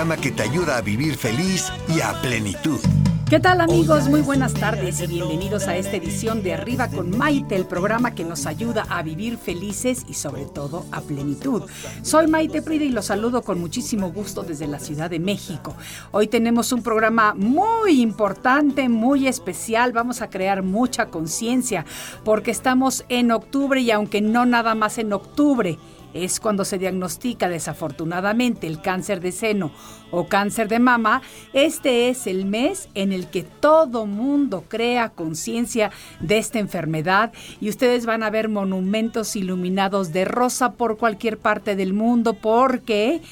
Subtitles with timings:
[0.00, 2.80] Programa que te ayuda a vivir feliz y a plenitud.
[3.28, 4.08] ¿Qué tal amigos?
[4.08, 8.24] Muy buenas tardes y bienvenidos a esta edición de Arriba con Maite, el programa que
[8.24, 11.64] nos ayuda a vivir felices y sobre todo a plenitud.
[12.00, 15.76] Soy Maite Prida y los saludo con muchísimo gusto desde la Ciudad de México.
[16.12, 19.92] Hoy tenemos un programa muy importante, muy especial.
[19.92, 21.84] Vamos a crear mucha conciencia
[22.24, 25.78] porque estamos en octubre y aunque no nada más en octubre,
[26.14, 29.70] es cuando se diagnostica desafortunadamente el cáncer de seno
[30.10, 35.90] o cáncer de mama, este es el mes en el que todo mundo crea conciencia
[36.20, 41.76] de esta enfermedad y ustedes van a ver monumentos iluminados de rosa por cualquier parte
[41.76, 43.22] del mundo porque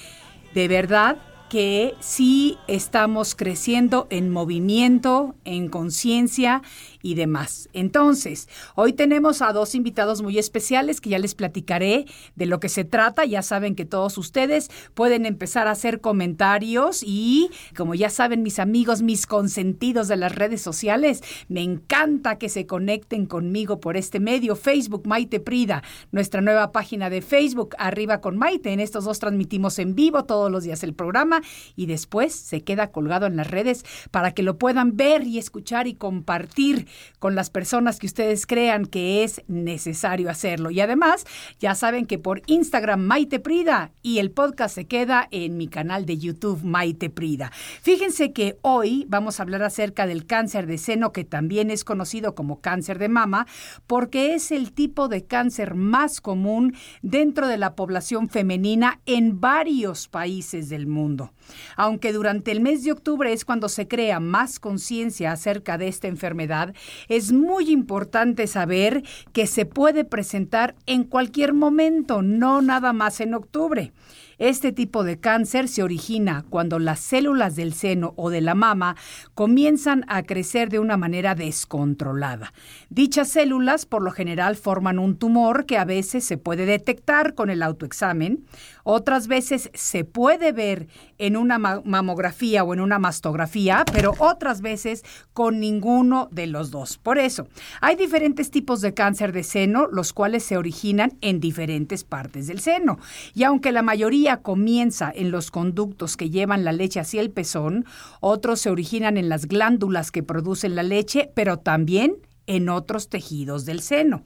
[0.54, 6.62] de verdad que sí estamos creciendo en movimiento, en conciencia
[7.02, 7.68] y demás.
[7.72, 12.68] Entonces, hoy tenemos a dos invitados muy especiales que ya les platicaré de lo que
[12.68, 13.24] se trata.
[13.24, 18.58] Ya saben que todos ustedes pueden empezar a hacer comentarios y, como ya saben mis
[18.58, 24.20] amigos, mis consentidos de las redes sociales, me encanta que se conecten conmigo por este
[24.20, 24.56] medio.
[24.56, 28.72] Facebook Maite Prida, nuestra nueva página de Facebook, arriba con Maite.
[28.72, 31.42] En estos dos transmitimos en vivo todos los días el programa
[31.76, 35.86] y después se queda colgado en las redes para que lo puedan ver y escuchar
[35.86, 36.88] y compartir
[37.19, 40.70] con las personas que ustedes crean que es necesario hacerlo.
[40.70, 41.25] Y además,
[41.58, 46.06] ya saben que por Instagram Maite Prida y el podcast se queda en mi canal
[46.06, 47.50] de YouTube Maite Prida.
[47.83, 52.34] Fíjense que hoy vamos a hablar acerca del cáncer de seno, que también es conocido
[52.34, 53.47] como cáncer de mama,
[53.87, 60.09] porque es el tipo de cáncer más común dentro de la población femenina en varios
[60.09, 61.32] países del mundo.
[61.77, 66.09] Aunque durante el mes de octubre es cuando se crea más conciencia acerca de esta
[66.09, 66.75] enfermedad,
[67.09, 69.03] es muy importante saber
[69.33, 73.93] que se puede presentar en cualquier momento, no nada más en octubre.
[74.39, 78.94] Este tipo de cáncer se origina cuando las células del seno o de la mama
[79.34, 82.53] comienzan a crecer de una manera descontrolada.
[82.89, 87.50] Dichas células por lo general forman un tumor que a veces se puede detectar con
[87.50, 88.45] el autoexamen,
[88.91, 90.88] otras veces se puede ver
[91.19, 95.04] en una mamografía o en una mastografía, pero otras veces
[95.34, 96.97] con ninguno de los dos.
[96.97, 97.48] Por eso,
[97.82, 102.60] hay diferentes tipos de cáncer de seno, los cuales se originan en diferentes partes del
[102.60, 102.98] seno.
[103.34, 107.84] Y aunque la mayoría comienza en los conductos que llevan la leche hacia el pezón,
[108.21, 112.16] otros se originan en las glándulas que producen la leche, pero también
[112.47, 114.25] en otros tejidos del seno.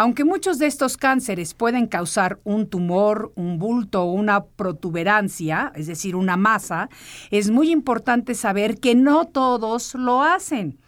[0.00, 5.88] Aunque muchos de estos cánceres pueden causar un tumor, un bulto o una protuberancia, es
[5.88, 6.88] decir, una masa,
[7.32, 10.78] es muy importante saber que no todos lo hacen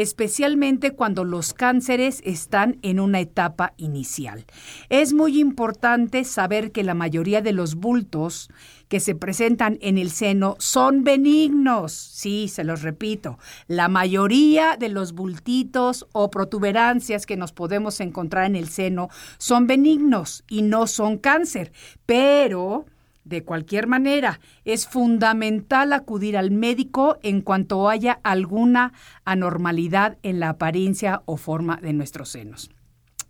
[0.00, 4.44] especialmente cuando los cánceres están en una etapa inicial.
[4.88, 8.50] Es muy importante saber que la mayoría de los bultos
[8.88, 11.92] que se presentan en el seno son benignos.
[11.92, 18.46] Sí, se los repito, la mayoría de los bultitos o protuberancias que nos podemos encontrar
[18.46, 19.08] en el seno
[19.38, 21.72] son benignos y no son cáncer,
[22.06, 22.86] pero
[23.28, 28.92] de cualquier manera, es fundamental acudir al médico en cuanto haya alguna
[29.24, 32.70] anormalidad en la apariencia o forma de nuestros senos.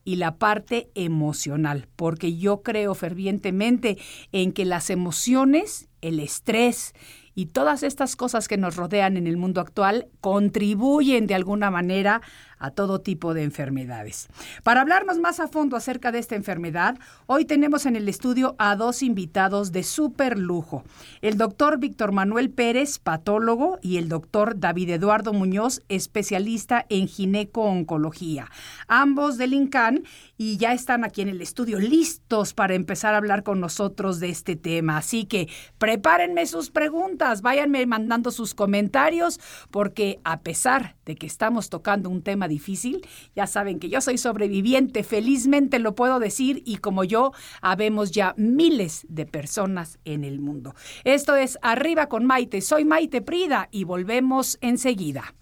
[0.08, 3.98] y la parte emocional, porque yo creo fervientemente
[4.32, 6.94] en que las emociones, el estrés
[7.36, 12.22] y todas estas cosas que nos rodean en el mundo actual contribuyen de alguna manera
[12.60, 14.28] a todo tipo de enfermedades.
[14.64, 18.76] Para hablarnos más a fondo acerca de esta enfermedad, hoy tenemos en el estudio a
[18.76, 20.84] dos invitados de súper lujo.
[21.22, 28.50] El doctor Víctor Manuel Pérez, patólogo, y el doctor David Eduardo Muñoz, especialista en gineco-oncología.
[28.88, 30.04] Ambos del INCAN
[30.38, 34.30] y ya están aquí en el estudio listos para empezar a hablar con nosotros de
[34.30, 34.98] este tema.
[34.98, 39.40] Así que prepárenme sus preguntas, váyanme mandando sus comentarios,
[39.72, 43.06] porque a pesar de que estamos tocando un tema difícil.
[43.36, 48.34] Ya saben que yo soy sobreviviente, felizmente lo puedo decir, y como yo, habemos ya
[48.38, 50.76] miles de personas en el mundo.
[51.04, 52.62] Esto es Arriba con Maite.
[52.62, 55.34] Soy Maite Prida y volvemos enseguida.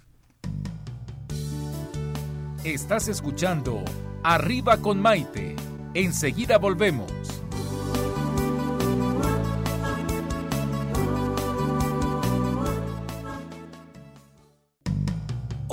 [2.64, 3.84] Estás escuchando
[4.24, 5.56] Arriba con Maite.
[5.94, 7.45] Enseguida volvemos.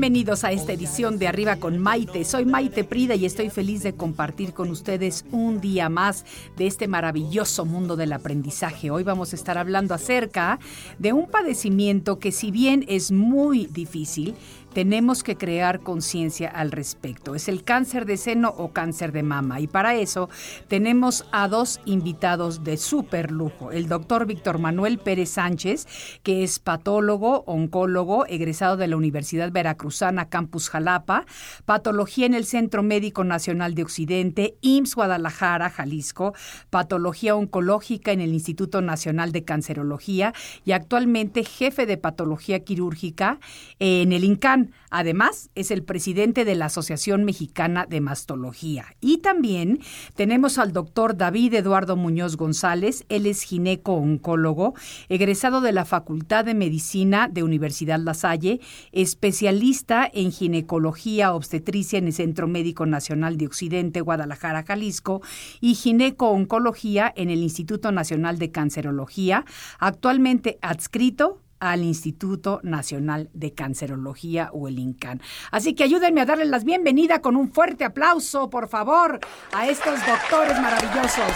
[0.00, 2.24] Bienvenidos a esta edición de Arriba con Maite.
[2.24, 6.24] Soy Maite Prida y estoy feliz de compartir con ustedes un día más
[6.56, 8.90] de este maravilloso mundo del aprendizaje.
[8.90, 10.58] Hoy vamos a estar hablando acerca
[10.98, 14.34] de un padecimiento que si bien es muy difícil,
[14.72, 17.34] tenemos que crear conciencia al respecto.
[17.34, 19.60] Es el cáncer de seno o cáncer de mama.
[19.60, 20.28] Y para eso
[20.68, 23.72] tenemos a dos invitados de súper lujo.
[23.72, 25.86] El doctor Víctor Manuel Pérez Sánchez,
[26.22, 31.26] que es patólogo, oncólogo, egresado de la Universidad Veracruzana Campus Jalapa,
[31.64, 36.34] patología en el Centro Médico Nacional de Occidente, IMSS Guadalajara, Jalisco,
[36.70, 40.32] patología oncológica en el Instituto Nacional de Cancerología
[40.64, 43.38] y actualmente jefe de patología quirúrgica
[43.78, 44.59] en el INCAN.
[44.90, 48.86] Además, es el presidente de la Asociación Mexicana de Mastología.
[49.00, 49.80] Y también
[50.14, 53.04] tenemos al doctor David Eduardo Muñoz González.
[53.08, 54.74] Él es gineco-oncólogo,
[55.08, 58.60] egresado de la Facultad de Medicina de Universidad La Salle,
[58.92, 65.22] especialista en ginecología obstetricia en el Centro Médico Nacional de Occidente, Guadalajara, Jalisco,
[65.60, 69.44] y gineco-oncología en el Instituto Nacional de Cancerología,
[69.78, 75.20] actualmente adscrito al Instituto Nacional de Cancerología o el INCAN.
[75.50, 79.20] Así que ayúdenme a darles las bienvenidas con un fuerte aplauso, por favor,
[79.52, 81.32] a estos doctores maravillosos.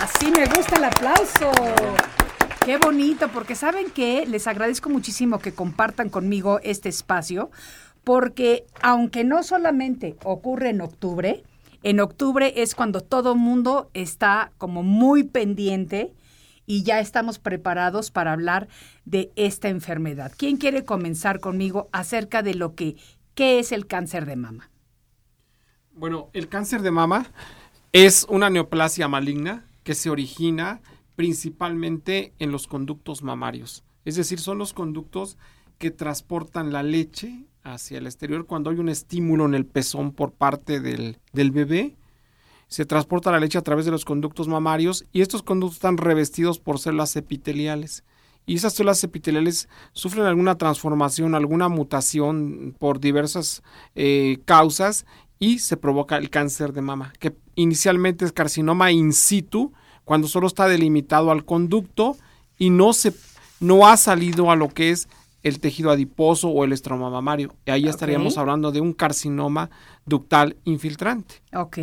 [0.00, 1.50] Así me gusta el aplauso.
[2.64, 7.50] Qué bonito, porque saben que les agradezco muchísimo que compartan conmigo este espacio,
[8.04, 11.42] porque aunque no solamente ocurre en octubre,
[11.82, 16.12] en octubre es cuando todo mundo está como muy pendiente
[16.68, 18.68] y ya estamos preparados para hablar
[19.06, 20.30] de esta enfermedad.
[20.36, 22.96] ¿Quién quiere comenzar conmigo acerca de lo que
[23.34, 24.70] qué es el cáncer de mama?
[25.94, 27.26] Bueno, el cáncer de mama
[27.92, 30.82] es una neoplasia maligna que se origina
[31.16, 33.82] principalmente en los conductos mamarios.
[34.04, 35.38] Es decir, son los conductos
[35.78, 40.32] que transportan la leche hacia el exterior cuando hay un estímulo en el pezón por
[40.32, 41.96] parte del, del bebé.
[42.68, 46.58] Se transporta la leche a través de los conductos mamarios y estos conductos están revestidos
[46.58, 48.04] por células epiteliales.
[48.46, 53.62] Y esas células epiteliales sufren alguna transformación, alguna mutación por diversas
[53.94, 55.06] eh, causas
[55.38, 59.72] y se provoca el cáncer de mama, que inicialmente es carcinoma in situ,
[60.04, 62.16] cuando solo está delimitado al conducto
[62.58, 63.12] y no se
[63.60, 65.08] no ha salido a lo que es
[65.42, 67.54] el tejido adiposo o el estroma mamario.
[67.66, 69.70] Y ahí estaríamos hablando de un carcinoma
[70.06, 71.36] ductal infiltrante.
[71.54, 71.78] Ok.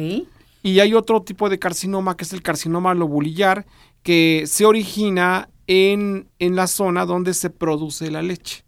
[0.66, 3.68] Y hay otro tipo de carcinoma que es el carcinoma lobulillar,
[4.02, 8.66] que se origina en, en la zona donde se produce la leche.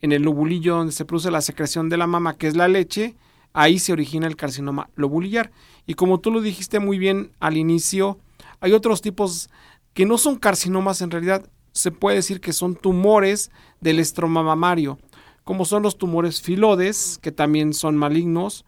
[0.00, 3.14] En el lobulillo donde se produce la secreción de la mama, que es la leche,
[3.52, 5.52] ahí se origina el carcinoma lobulillar.
[5.86, 8.18] Y como tú lo dijiste muy bien al inicio,
[8.58, 9.48] hay otros tipos
[9.94, 14.98] que no son carcinomas en realidad, se puede decir que son tumores del estroma mamario,
[15.44, 18.64] como son los tumores filodes, que también son malignos,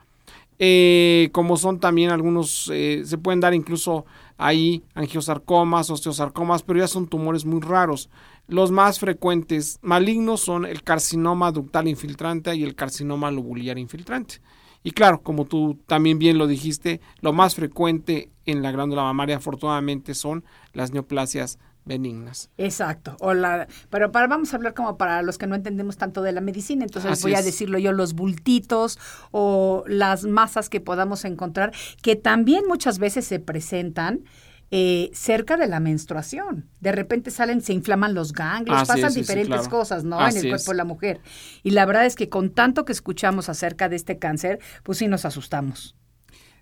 [0.58, 6.88] eh, como son también algunos, eh, se pueden dar incluso ahí angiosarcomas, osteosarcomas, pero ya
[6.88, 8.10] son tumores muy raros.
[8.46, 14.40] Los más frecuentes malignos son el carcinoma ductal infiltrante y el carcinoma lobular infiltrante.
[14.82, 19.36] Y claro, como tú también bien lo dijiste, lo más frecuente en la glándula mamaria
[19.36, 21.58] afortunadamente son las neoplasias
[21.88, 22.50] benignas.
[22.56, 23.16] Exacto.
[23.18, 26.30] O la, pero para, vamos a hablar como para los que no entendemos tanto de
[26.30, 28.98] la medicina, entonces voy a decirlo yo, los bultitos
[29.32, 34.24] o las masas que podamos encontrar, que también muchas veces se presentan
[34.70, 36.68] eh, cerca de la menstruación.
[36.80, 40.20] De repente salen, se inflaman los ganglios, pasan diferentes cosas, ¿no?
[40.26, 41.20] en el cuerpo de la mujer.
[41.62, 45.08] Y la verdad es que con tanto que escuchamos acerca de este cáncer, pues sí
[45.08, 45.96] nos asustamos.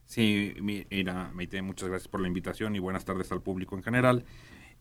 [0.04, 4.24] Sí, mira, Meite, muchas gracias por la invitación y buenas tardes al público en general.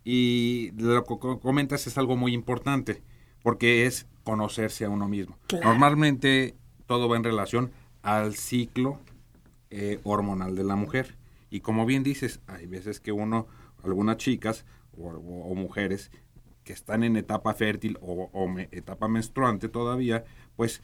[0.06, 3.02] Y lo que comentas es algo muy importante,
[3.42, 5.36] porque es conocerse a uno mismo.
[5.64, 7.72] Normalmente todo va en relación
[8.04, 9.00] al ciclo
[9.72, 11.18] eh, hormonal de la mujer.
[11.50, 13.48] Y como bien dices, hay veces que uno,
[13.84, 14.64] algunas chicas
[14.96, 16.12] o, mujeres
[16.64, 18.30] que están en etapa fértil o,
[18.72, 20.24] etapa menstruante todavía,
[20.56, 20.84] pues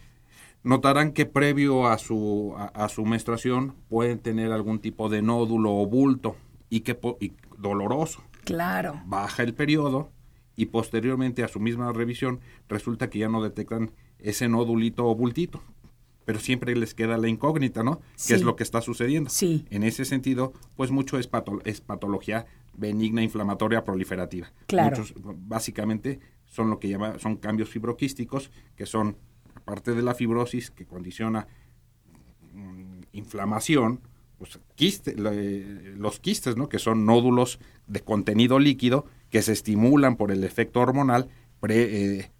[0.63, 5.85] notarán que previo a su, a, su menstruación pueden tener algún tipo de nódulo o
[5.85, 6.35] bulto
[6.69, 9.01] y que y doloroso Claro.
[9.05, 10.11] Baja el periodo
[10.55, 15.63] y posteriormente a su misma revisión resulta que ya no detectan ese nódulito o bultito.
[16.25, 17.99] Pero siempre les queda la incógnita, ¿no?
[18.27, 19.29] ¿Qué es lo que está sucediendo?
[19.29, 19.65] Sí.
[19.71, 21.29] En ese sentido, pues mucho es,
[21.65, 24.51] es patología benigna inflamatoria proliferativa.
[24.67, 24.97] Claro.
[24.97, 29.17] Muchos, básicamente, son lo que llama, son cambios fibroquísticos, que son,
[29.55, 31.47] aparte de la fibrosis que condiciona
[32.53, 34.01] mm, inflamación,
[34.41, 34.59] pues,
[35.97, 36.67] los quistes, ¿no?
[36.67, 41.29] que son nódulos de contenido líquido que se estimulan por el efecto hormonal
[41.69, 42.31] eh,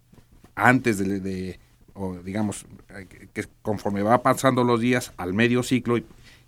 [0.56, 1.60] antes de,
[1.94, 2.66] o digamos,
[3.32, 6.04] que conforme va pasando los días al medio ciclo y,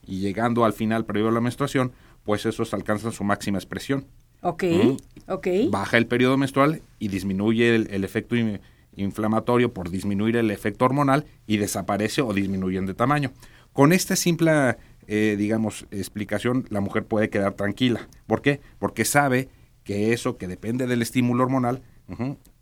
[0.07, 1.93] llegando al final previo a la menstruación,
[2.25, 4.07] pues esos alcanzan su máxima expresión.
[4.43, 4.65] Ok,
[5.29, 5.47] ok.
[5.71, 8.35] Baja el periodo menstrual y disminuye el, efecto
[8.97, 13.31] inflamatorio por disminuir el efecto hormonal y desaparece o disminuye de tamaño.
[13.73, 14.77] Con esta simple
[15.09, 18.09] eh, digamos, explicación, la mujer puede quedar tranquila.
[18.27, 18.61] ¿Por qué?
[18.79, 19.49] Porque sabe
[19.85, 21.83] que eso que depende del estímulo hormonal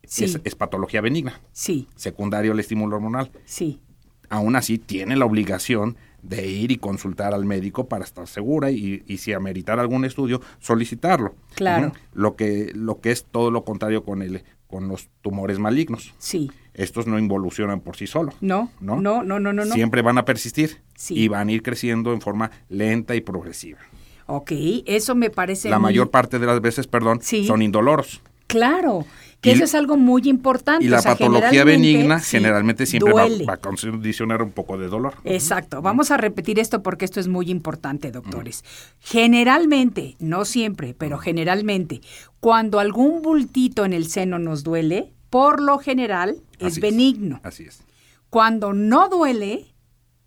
[0.03, 1.41] es, patología benigna.
[1.53, 1.89] Sí.
[1.95, 3.31] Secundario al estímulo hormonal.
[3.45, 3.81] Sí.
[4.29, 9.03] Aún así, tiene la obligación de ir y consultar al médico para estar segura y,
[9.07, 11.35] y si ameritar algún estudio, solicitarlo.
[11.55, 11.93] Claro.
[12.13, 16.15] Lo, que, lo que es todo lo contrario con, el, con los tumores malignos.
[16.19, 18.35] Sí estos no involucionan por sí solos.
[18.41, 19.65] No, no, no, no, no, no.
[19.67, 20.79] Siempre van a persistir
[21.11, 23.79] y van a ir creciendo en forma lenta y progresiva.
[24.27, 24.53] Ok,
[24.87, 25.69] eso me parece.
[25.69, 28.23] La mayor parte de las veces, perdón, son indoloros.
[28.47, 29.07] Claro,
[29.43, 30.85] que eso es algo muy importante.
[30.85, 35.15] Y la patología benigna generalmente siempre va, a condicionar un poco de dolor.
[35.25, 35.83] Exacto.
[35.83, 38.65] Vamos a repetir esto porque esto es muy importante, doctores.
[39.01, 42.01] Generalmente, no siempre, pero generalmente,
[42.39, 47.41] cuando algún bultito en el seno nos duele, por lo general es benigno.
[47.43, 47.83] así es.
[48.31, 49.75] Cuando no duele,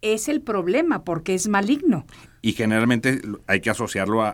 [0.02, 2.06] es el problema porque es maligno.
[2.42, 4.34] Y generalmente hay que asociarlo a,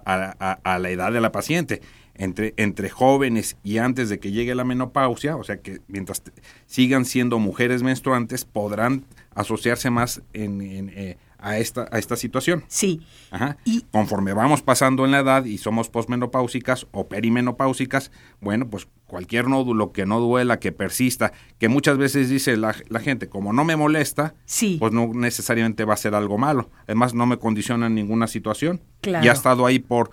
[0.79, 1.81] la edad de la paciente.
[2.13, 6.21] Entre, entre, jóvenes y antes de que llegue la menopausia, o sea que mientras
[6.67, 10.61] sigan siendo mujeres menstruantes, podrán asociarse más en,
[10.93, 12.63] eh, a esta, a esta situación.
[12.67, 13.01] Sí.
[13.31, 13.57] Ajá.
[13.65, 19.49] Y conforme vamos pasando en la edad y somos posmenopáusicas o perimenopáusicas, bueno, pues cualquier
[19.49, 23.75] nódulo que no duela, que persista, que muchas veces dice la, gente, como no me
[23.75, 24.77] molesta, sí.
[24.79, 26.69] pues no necesariamente va a ser algo malo.
[26.83, 28.81] Además, no me condiciona en ninguna situación.
[29.01, 29.25] Claro.
[29.25, 30.11] Y ha estado ahí por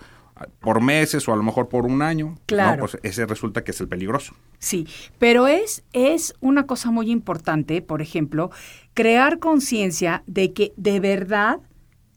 [0.59, 2.81] por meses o a lo mejor por un año, claro.
[2.81, 4.35] pues ese resulta que es el peligroso.
[4.59, 8.51] Sí, pero es, es una cosa muy importante, por ejemplo,
[8.93, 11.59] crear conciencia de que de verdad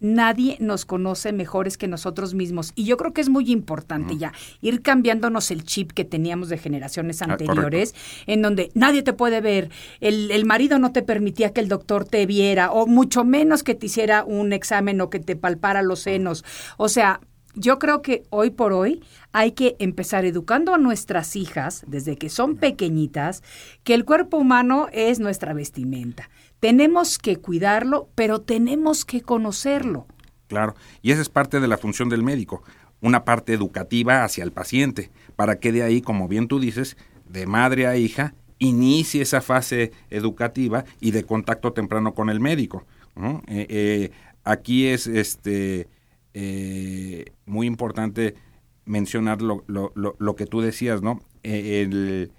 [0.02, 2.72] nadie nos conoce mejores que nosotros mismos.
[2.74, 6.58] Y yo creo que es muy importante ya ir cambiándonos el chip que teníamos de
[6.58, 7.94] generaciones Ah, anteriores,
[8.26, 12.04] en donde nadie te puede ver, el, el marido no te permitía que el doctor
[12.04, 16.00] te viera, o mucho menos que te hiciera un examen o que te palpara los
[16.00, 16.44] senos.
[16.78, 17.20] O sea,
[17.54, 22.28] yo creo que hoy por hoy hay que empezar educando a nuestras hijas desde que
[22.28, 23.42] son pequeñitas
[23.84, 26.30] que el cuerpo humano es nuestra vestimenta.
[26.60, 30.06] Tenemos que cuidarlo, pero tenemos que conocerlo.
[30.48, 32.62] Claro, y esa es parte de la función del médico,
[33.00, 36.96] una parte educativa hacia el paciente, para que de ahí, como bien tú dices,
[37.28, 42.86] de madre a hija, inicie esa fase educativa y de contacto temprano con el médico.
[43.48, 44.10] Eh, eh,
[44.44, 45.88] aquí es este
[46.34, 48.34] eh, muy importante
[48.84, 51.20] mencionar lo, lo, lo, lo que tú decías, ¿no?
[51.42, 52.32] Eh, el,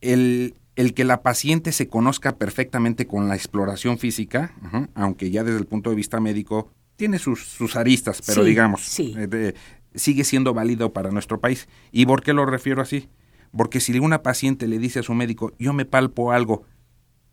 [0.00, 5.44] el, el que la paciente se conozca perfectamente con la exploración física, ajá, aunque ya
[5.44, 9.14] desde el punto de vista médico tiene sus, sus aristas, pero Sí, digamos, sí.
[9.18, 9.54] eh, de-
[9.94, 11.68] sigue siendo válido para nuestro país.
[11.92, 13.08] ¿Y por qué lo refiero así?
[13.56, 16.64] Porque si una paciente le dice a su médico, yo me palpo algo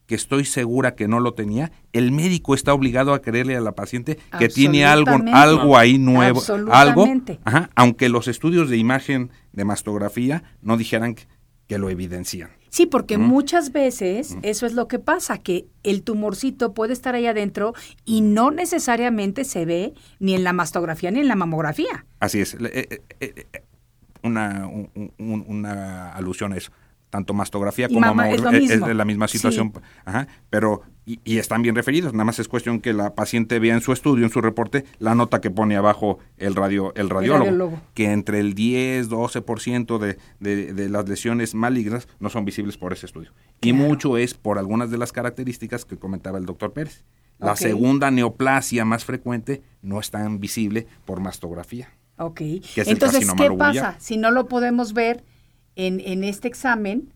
[0.05, 3.71] que estoy segura que no lo tenía, el médico está obligado a creerle a la
[3.73, 6.41] paciente que tiene algo, algo ahí nuevo,
[6.71, 7.07] algo,
[7.45, 11.23] ajá, aunque los estudios de imagen de mastografía no dijeran que,
[11.67, 12.49] que lo evidencian.
[12.69, 13.21] Sí, porque Mm.
[13.21, 18.21] muchas veces eso es lo que pasa, que el tumorcito puede estar ahí adentro y
[18.21, 22.05] no necesariamente se ve ni en la mastografía ni en la mamografía.
[22.19, 22.55] Así es.
[22.55, 23.45] Eh, eh, eh,
[24.23, 26.71] una, un- un- una alusión a eso.
[27.13, 28.87] Tanto mastografía como es mamografía es, mismo.
[28.87, 29.71] de la misma situación.
[29.71, 29.81] Sí.
[30.03, 32.11] Ajá, pero, y, y están bien referidos.
[32.13, 35.13] Nada más es cuestión que la paciente vea en su estudio, en su reporte, la
[35.13, 37.45] nota que pone abajo el, radio, el radiólogo.
[37.45, 37.81] radiólogo.
[37.93, 42.93] Que entre el 10, 12% de, de, de las lesiones malignas no son visibles por
[42.93, 43.29] ese estudio.
[43.61, 47.03] Y mucho es por algunas de las características que comentaba el doctor Pérez.
[47.37, 51.91] La segunda neoplasia más frecuente no es tan visible por mastografía.
[52.17, 52.41] Ok.
[52.41, 53.97] es el Entonces, ¿qué pasa?
[53.99, 55.23] Si no lo podemos ver
[55.75, 57.13] en, en este examen,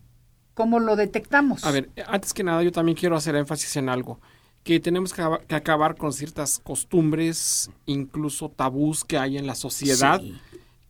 [0.54, 1.64] ¿cómo lo detectamos?
[1.64, 4.20] A ver, antes que nada yo también quiero hacer énfasis en algo,
[4.64, 9.54] que tenemos que, aba- que acabar con ciertas costumbres, incluso tabús que hay en la
[9.54, 10.36] sociedad, Sí.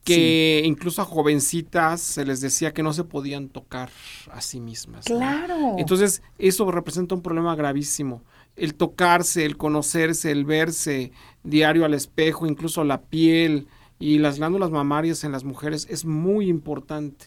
[0.05, 3.91] que incluso a jovencitas se les decía que no se podían tocar
[4.33, 5.09] a sí mismas.
[5.11, 5.17] ¿no?
[5.19, 5.75] Claro.
[5.77, 8.23] Entonces, eso representa un problema gravísimo.
[8.57, 11.13] El tocarse, el conocerse, el verse
[11.45, 16.49] diario al espejo, incluso la piel y las glándulas mamarias en las mujeres es muy
[16.49, 17.27] importante.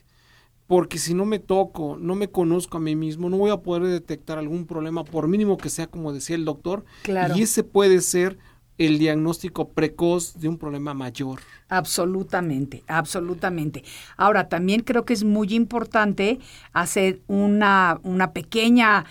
[0.72, 3.84] Porque si no me toco, no me conozco a mí mismo, no voy a poder
[3.84, 6.86] detectar algún problema, por mínimo que sea, como decía el doctor.
[7.02, 7.36] Claro.
[7.36, 8.38] Y ese puede ser
[8.78, 11.42] el diagnóstico precoz de un problema mayor.
[11.68, 13.84] Absolutamente, absolutamente.
[14.16, 16.40] Ahora, también creo que es muy importante
[16.72, 19.04] hacer una, una pequeña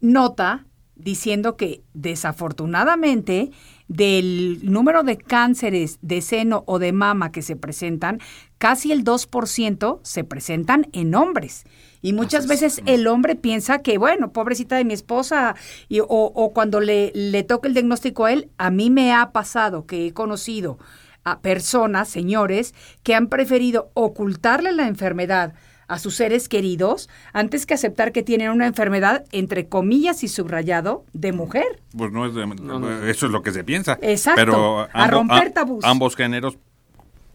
[0.00, 3.50] nota diciendo que desafortunadamente
[3.88, 8.20] del número de cánceres de seno o de mama que se presentan,
[8.58, 11.64] casi el 2% se presentan en hombres.
[12.02, 15.56] Y muchas veces el hombre piensa que, bueno, pobrecita de mi esposa,
[15.88, 19.32] y, o, o cuando le, le toca el diagnóstico a él, a mí me ha
[19.32, 20.78] pasado que he conocido
[21.24, 25.54] a personas, señores, que han preferido ocultarle la enfermedad
[25.88, 31.04] a sus seres queridos antes que aceptar que tienen una enfermedad, entre comillas y subrayado,
[31.14, 31.80] de mujer.
[31.96, 32.90] Pues no es de- no.
[33.06, 33.98] eso es lo que se piensa.
[34.02, 35.84] Exacto, Pero a romper tabús.
[35.84, 36.58] ambos géneros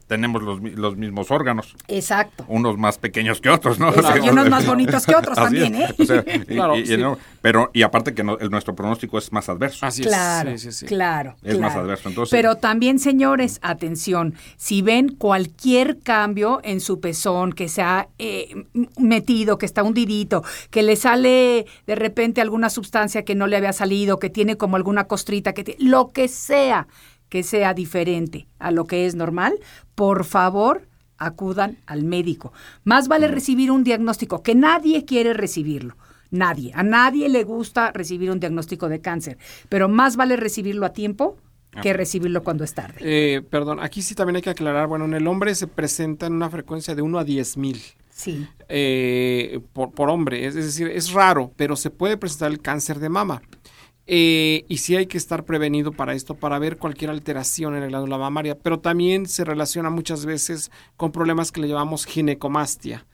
[0.07, 2.45] tenemos los, mi- los mismos órganos, Exacto.
[2.47, 3.89] unos más pequeños que otros, ¿no?
[3.89, 5.75] Exacto, y unos más bonitos que otros también.
[5.75, 5.87] ¿eh?
[5.97, 6.97] O sea, y- Claro, y- sí.
[7.41, 9.85] pero y aparte que no- el- nuestro pronóstico es más adverso.
[9.85, 10.61] Así Claro, es.
[10.61, 10.85] Sí, sí, sí.
[10.85, 11.35] claro.
[11.43, 11.85] Es más claro.
[11.87, 17.81] adverso, entonces- Pero también, señores, atención, si ven cualquier cambio en su pezón, que se
[17.81, 18.65] ha eh,
[18.97, 23.73] metido, que está hundidito, que le sale de repente alguna sustancia que no le había
[23.73, 26.87] salido, que tiene como alguna costrita, que lo que sea
[27.33, 29.55] que sea diferente a lo que es normal,
[29.95, 32.53] por favor, acudan al médico.
[32.83, 35.97] Más vale recibir un diagnóstico, que nadie quiere recibirlo.
[36.29, 36.73] Nadie.
[36.75, 41.37] A nadie le gusta recibir un diagnóstico de cáncer, pero más vale recibirlo a tiempo
[41.81, 42.97] que recibirlo cuando es tarde.
[42.99, 46.33] Eh, perdón, aquí sí también hay que aclarar, bueno, en el hombre se presenta en
[46.33, 47.81] una frecuencia de 1 a 10 mil.
[48.11, 48.47] Sí.
[48.69, 50.45] eh, por, por hombre.
[50.45, 53.41] Es, es decir, es raro, pero se puede presentar el cáncer de mama.
[54.05, 57.87] Eh, y sí hay que estar prevenido para esto, para ver cualquier alteración en la
[57.87, 63.05] glándula mamaria, pero también se relaciona muchas veces con problemas que le llamamos ginecomastia,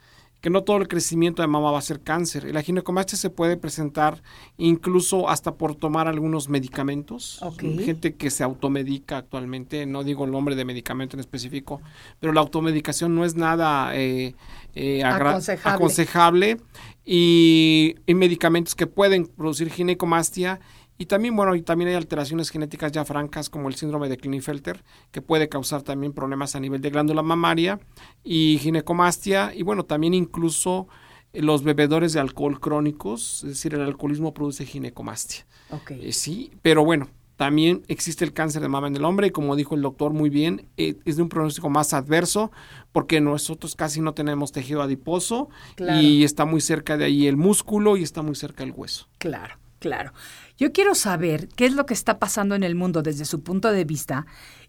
[0.42, 2.52] que no todo el crecimiento de mama va a ser cáncer.
[2.52, 4.24] La ginecomastia se puede presentar
[4.58, 7.40] incluso hasta por tomar algunos medicamentos.
[7.44, 7.62] Ok.
[7.84, 11.82] Gente que se automedica actualmente, no digo el nombre de medicamento en específico,
[12.20, 14.34] pero la automedicación no es nada eh,
[14.74, 15.76] eh, Aconsejable.
[15.76, 16.58] aconsejable
[17.06, 20.60] y, y medicamentos que pueden producir ginecomastia
[21.02, 24.84] Y también, bueno, y también hay alteraciones genéticas ya francas como el síndrome de Klinefelter,
[25.12, 27.80] que puede causar también problemas a nivel de glándula mamaria
[28.22, 29.54] y ginecomastia.
[29.56, 30.90] Y bueno, también incluso
[31.32, 35.48] eh, los bebedores de alcohol crónicos, es decir, el alcoholismo produce ginecomastia.
[35.72, 35.92] Ok.
[35.92, 37.08] Eh, sí, pero bueno,
[37.38, 40.30] también existe el cáncer de mama en el hombre y como dijo el doctor muy
[40.30, 42.52] bien, eh, es de un pronóstico más adverso
[42.92, 46.02] porque nosotros casi no tenemos tejido adiposo Claro.
[46.02, 49.08] y está muy cerca de ahí el músculo y está muy cerca el hueso.
[49.18, 50.12] Claro, claro.
[50.60, 53.72] Yo quiero saber qué es lo que está pasando en el mundo desde su punto
[53.72, 54.26] de vista.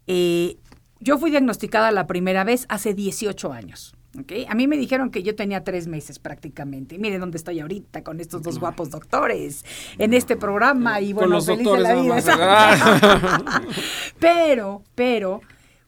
[0.07, 0.57] Eh,
[1.01, 3.97] yo fui diagnosticada la primera vez hace 18 años.
[4.19, 4.33] ¿ok?
[4.49, 6.97] A mí me dijeron que yo tenía tres meses prácticamente.
[6.99, 9.65] Mire dónde estoy ahorita con estos dos guapos doctores
[9.99, 13.63] en este programa y Con bueno, los feliz doctores de la vida.
[14.21, 15.41] Pero, pero,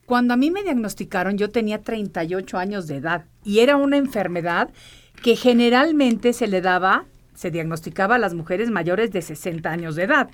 [0.06, 4.70] cuando a mí me diagnosticaron, yo tenía 38 años de edad y era una enfermedad
[5.22, 10.04] que generalmente se le daba, se diagnosticaba a las mujeres mayores de 60 años de
[10.04, 10.30] edad.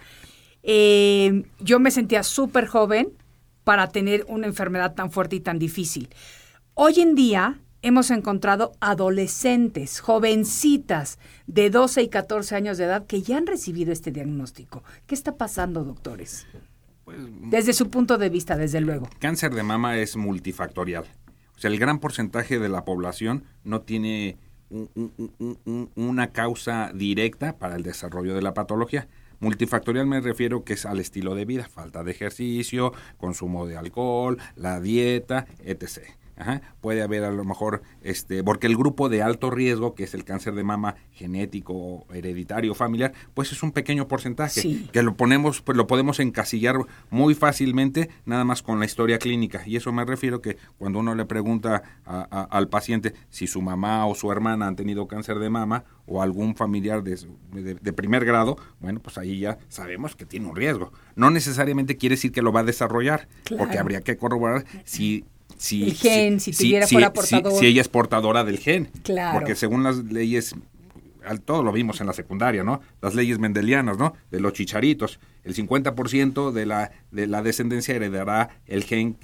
[0.62, 3.12] Eh, yo me sentía súper joven
[3.64, 6.08] para tener una enfermedad tan fuerte y tan difícil.
[6.74, 13.22] Hoy en día hemos encontrado adolescentes, jovencitas de 12 y 14 años de edad que
[13.22, 14.82] ya han recibido este diagnóstico.
[15.06, 16.46] ¿Qué está pasando, doctores?
[17.50, 19.08] Desde su punto de vista, desde luego.
[19.18, 21.04] Cáncer de mama es multifactorial.
[21.56, 24.36] O sea, el gran porcentaje de la población no tiene
[25.94, 29.08] una causa directa para el desarrollo de la patología.
[29.40, 34.38] Multifactorial me refiero que es al estilo de vida, falta de ejercicio, consumo de alcohol,
[34.56, 36.17] la dieta, etc.
[36.38, 36.62] Ajá.
[36.80, 40.24] Puede haber a lo mejor, este, porque el grupo de alto riesgo, que es el
[40.24, 44.88] cáncer de mama genético, hereditario, familiar, pues es un pequeño porcentaje Sí.
[44.92, 46.76] que lo ponemos, pues lo podemos encasillar
[47.10, 49.62] muy fácilmente nada más con la historia clínica.
[49.66, 53.60] Y eso me refiero que cuando uno le pregunta a- a- al paciente si su
[53.62, 57.18] mamá o su hermana han tenido cáncer de mama o algún familiar de,
[57.52, 60.92] de- de primer grado, bueno, pues ahí ya sabemos que tiene un riesgo.
[61.16, 63.64] No necesariamente quiere decir que lo va a desarrollar, Claro.
[63.64, 65.24] porque habría que corroborar si...
[65.58, 67.52] Si, El gen, si tuviera, fuera portador.
[67.52, 68.90] si ella es portadora del gen.
[69.02, 69.38] Claro.
[69.38, 70.54] Porque según las leyes
[71.26, 72.80] al- todo lo vimos en la secundaria, ¿no?
[73.02, 74.14] Las leyes mendelianas, ¿no?
[74.30, 75.18] De los chicharitos.
[75.44, 79.16] El 50% de la, de la descendencia heredará el gen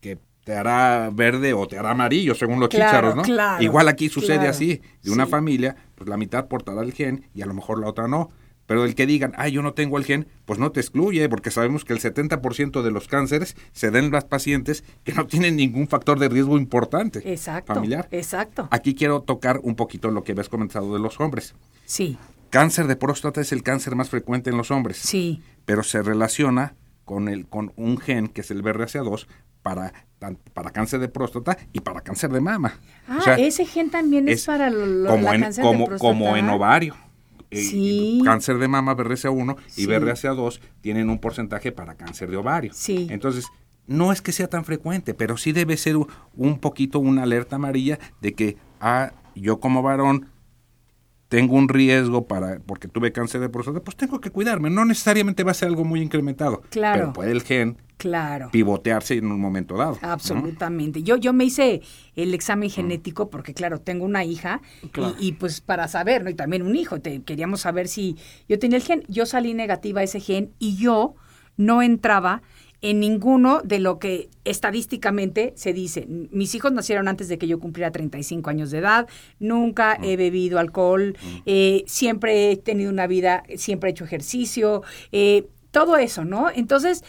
[0.00, 3.22] que te hará verde o te hará amarillo, según los Claro, chícharos, ¿no?
[3.22, 4.50] claro, Igual aquí sucede claro.
[4.50, 4.80] así.
[5.02, 5.30] De una Sí.
[5.30, 8.30] familia, pues la mitad portará el gen y a lo mejor la otra no.
[8.68, 11.50] Pero el que digan, ay, yo no tengo el gen, pues no te excluye, porque
[11.50, 15.56] sabemos que el 70% de los cánceres se den en las pacientes que no tienen
[15.56, 17.74] ningún factor de riesgo importante Exacto.
[17.74, 18.06] familiar.
[18.10, 18.68] Exacto.
[18.70, 21.54] Aquí quiero tocar un poquito lo que habías comentado de los hombres.
[21.86, 22.16] Sí,
[22.50, 25.42] Cáncer de próstata es el cáncer más frecuente en los hombres, sí.
[25.66, 29.26] pero se relaciona con, el, con un gen que es el BRCA2
[29.62, 29.92] para,
[30.54, 32.74] para cáncer de próstata y para cáncer de mama.
[33.06, 35.80] Ah, O sea, ese gen también es, para lo- lo- como la en, cáncer como,
[35.80, 36.08] de próstata.
[36.12, 36.96] como en ovario.
[37.50, 38.20] Sí.
[38.24, 39.86] Cáncer de mama, BRCA1 y Sí.
[39.86, 42.72] BRCA2 tienen un porcentaje para cáncer de ovario.
[42.74, 43.06] Sí.
[43.10, 43.46] Entonces,
[43.86, 45.96] no es que sea tan frecuente, pero sí debe ser
[46.34, 50.26] un poquito una alerta amarilla de que ah, yo como varón
[51.28, 54.70] tengo un riesgo para porque tuve cáncer de próstata, pues tengo que cuidarme.
[54.70, 57.00] No necesariamente va a ser algo muy incrementado, Claro.
[57.00, 58.48] pero puede el gen Claro.
[58.50, 59.98] pivotearse en un momento dado.
[60.00, 60.08] ¿no?
[60.08, 61.02] Absolutamente.
[61.02, 61.82] Yo, yo me hice
[62.16, 65.14] el examen genético porque, claro, tengo una hija Claro.
[65.20, 66.30] y, y, pues para saber, ¿no?
[66.30, 67.00] Y también un hijo.
[67.00, 68.16] Te, queríamos saber si
[68.48, 69.02] yo tenía el gen.
[69.08, 71.14] Yo salí negativa a ese gen y yo
[71.56, 72.40] no entraba
[72.80, 76.06] en ninguno de lo que estadísticamente se dice.
[76.08, 79.08] Mis hijos nacieron antes de que yo cumpliera 35 años de edad,
[79.40, 85.48] nunca he bebido alcohol, eh, siempre he tenido una vida, siempre he hecho ejercicio, eh,
[85.72, 86.50] todo eso, ¿no?
[86.54, 87.02] Entonces,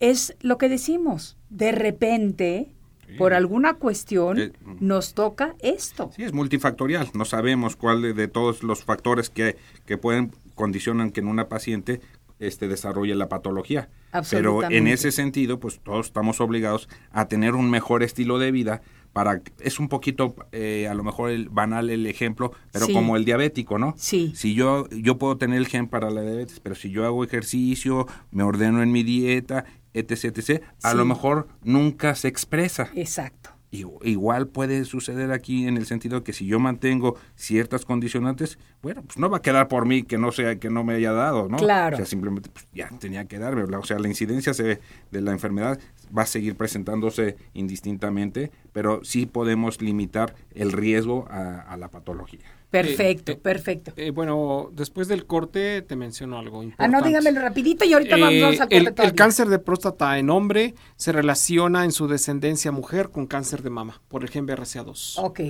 [0.00, 2.68] es lo que decimos, de repente,
[3.16, 6.10] por alguna cuestión, Eh, nos toca esto.
[6.14, 7.08] Sí, es multifactorial.
[7.14, 9.56] No sabemos cuál de, de todos los factores que,
[9.86, 12.00] que pueden condicionan que en una paciente
[12.38, 13.88] este desarrolle la patología.
[14.30, 18.80] Pero en ese sentido, pues todos estamos obligados a tener un mejor estilo de vida
[19.12, 22.92] para es un poquito eh, a lo mejor el banal el ejemplo, pero Sí.
[22.92, 23.94] como el diabético, ¿no?
[23.96, 24.32] Sí.
[24.36, 28.06] Si yo yo puedo tener el gen para la diabetes, pero si yo hago ejercicio,
[28.30, 30.96] me ordeno en mi dieta, etc, etc, a Sí.
[30.96, 32.90] lo mejor nunca se expresa.
[32.94, 33.50] Exacto.
[33.70, 39.02] I- Igual puede suceder aquí en el sentido que si yo mantengo ciertas condicionantes, bueno,
[39.02, 41.50] pues no va a quedar por mí que no sea que no me haya dado,
[41.50, 41.58] ¿no?
[41.58, 41.96] Claro.
[41.96, 45.32] O sea, simplemente pues, ya tenía que darme, o sea, la incidencia se- de la
[45.32, 45.78] enfermedad
[46.16, 52.40] va a seguir presentándose indistintamente, pero sí podemos limitar el riesgo a, a la patología.
[52.70, 53.92] Perfecto, Eh, eh, perfecto.
[53.96, 56.96] Eh, bueno, después del corte te menciono algo ah, importante.
[56.96, 59.14] no, dígamelo rapidito y ahorita vamos, al el, corte el todavía.
[59.14, 64.02] cáncer de próstata en hombre se relaciona en su descendencia mujer con cáncer de mama
[64.08, 65.14] por el gen BRCA2.
[65.18, 65.40] Ok,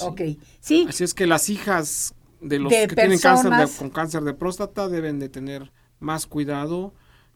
[0.00, 0.20] ok.
[0.60, 4.22] Sí, Así es que las hijas de los De que tienen cáncer de- con cáncer
[4.22, 6.92] de próstata deben de tener más cuidado,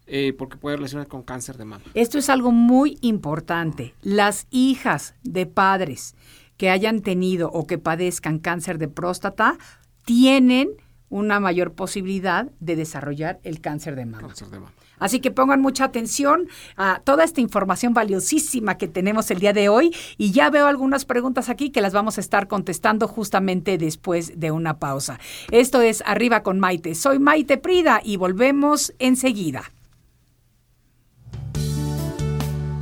[0.08, 1.84] eh, porque puede relacionar con cáncer de mama.
[1.94, 3.94] Esto es algo muy importante.
[4.02, 6.14] Las hijas de padres
[6.58, 9.56] que hayan tenido o que padezcan cáncer de próstata
[10.04, 10.68] tienen
[11.08, 14.28] una mayor posibilidad de desarrollar el cáncer de mama.
[14.28, 14.72] Cáncer de mama.
[14.98, 19.68] Así que pongan mucha atención a toda esta información valiosísima que tenemos el día de
[19.68, 24.38] hoy y ya veo algunas preguntas aquí que las vamos a estar contestando justamente después
[24.40, 25.18] de una pausa.
[25.52, 26.96] Esto es Arriba con Maite.
[26.96, 29.70] Soy Maite Prida y volvemos enseguida.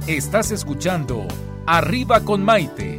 [0.06, 1.26] Estás escuchando
[1.66, 2.98] Arriba con Maite.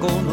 [0.00, 0.29] De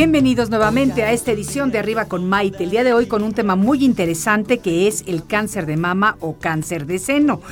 [0.00, 2.64] Bienvenidos nuevamente a esta edición de Arriba con Maite.
[2.64, 6.16] El día de hoy con un tema muy interesante que es el cáncer de mama
[6.20, 7.42] o cáncer de seno.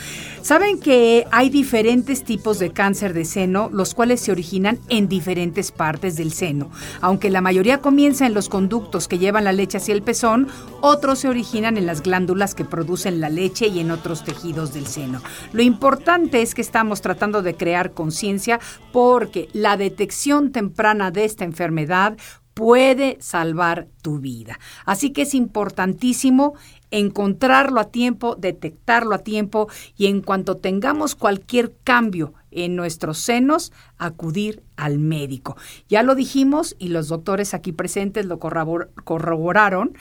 [0.48, 5.72] Saben que hay diferentes tipos de cáncer de seno, los cuales se originan en diferentes
[5.72, 6.70] partes del seno.
[7.02, 10.48] Aunque la mayoría comienza en los conductos que llevan la leche hacia el pezón,
[10.80, 14.86] otros se originan en las glándulas que producen la leche y en otros tejidos del
[14.86, 15.20] seno.
[15.52, 18.58] Lo importante es que estamos tratando de crear conciencia
[18.90, 22.16] porque la detección temprana de esta enfermedad
[22.58, 24.58] puede salvar tu vida.
[24.84, 26.54] Así que es importantísimo
[26.90, 33.72] encontrarlo a tiempo, detectarlo a tiempo y en cuanto tengamos cualquier cambio en nuestros senos,
[33.98, 35.56] acudir al médico.
[35.88, 39.96] Ya lo dijimos y los doctores aquí presentes lo corrobor- corroboraron.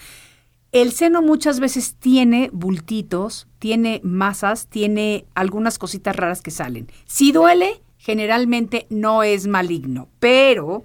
[0.71, 6.87] El seno muchas veces tiene bultitos, tiene masas, tiene algunas cositas raras que salen.
[7.05, 10.83] Si duele, generalmente no es maligno, pero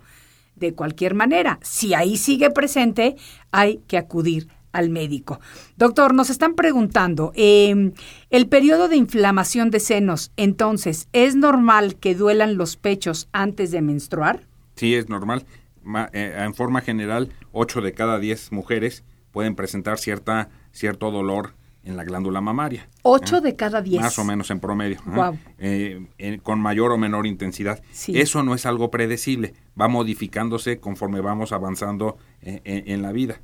[0.56, 3.16] de cualquier manera, si ahí sigue presente,
[3.50, 5.40] hay que acudir al médico.
[5.76, 7.92] Doctor, nos están preguntando, eh,
[8.30, 13.82] el periodo de inflamación de senos, entonces, ¿es normal que duelan los pechos antes de
[13.82, 14.46] menstruar?
[14.76, 15.44] Sí, es normal.
[15.82, 21.54] Ma- eh, en forma general, 8 de cada 10 mujeres pueden presentar cierta, cierto dolor
[21.84, 22.88] en la glándula mamaria.
[23.02, 23.40] Ocho ¿eh?
[23.40, 24.00] de cada diez.
[24.00, 25.00] Más o menos en promedio.
[25.04, 25.36] Guau.
[25.58, 26.06] Eh,
[26.44, 27.82] con mayor o menor intensidad.
[27.90, 28.12] Sí.
[28.16, 29.54] Eso no es algo predecible.
[29.80, 33.40] Va modificándose conforme vamos avanzando eh, en, en la vida.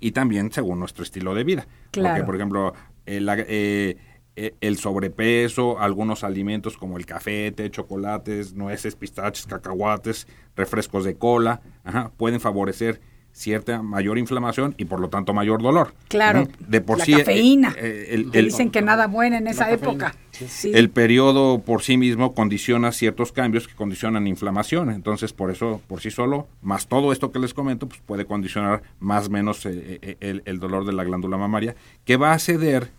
[0.00, 1.66] Y también según nuestro estilo de vida.
[1.90, 2.14] Claro.
[2.14, 2.72] Porque, por ejemplo,
[3.04, 3.96] eh, la- eh,
[4.36, 11.16] eh, el sobrepeso, algunos alimentos como el café, té, chocolates, nueces, pistaches, cacahuates, refrescos de
[11.16, 13.00] cola, ajá, pueden favorecer
[13.36, 15.92] cierta mayor inflamación y por lo tanto mayor dolor.
[16.08, 16.48] Claro.
[16.66, 17.74] De por la sí, eh, cafeína.
[17.78, 20.14] eh, el- dicen que nada buena en esa época.
[20.32, 20.70] Sí.
[20.74, 24.90] el periodo por sí mismo condiciona ciertos cambios que condicionan inflamación.
[24.90, 28.82] Entonces, por eso, por sí solo, más todo esto que les comento, pues puede condicionar
[29.00, 32.90] más o menos eh, el, el dolor de la glándula mamaria, que va a ceder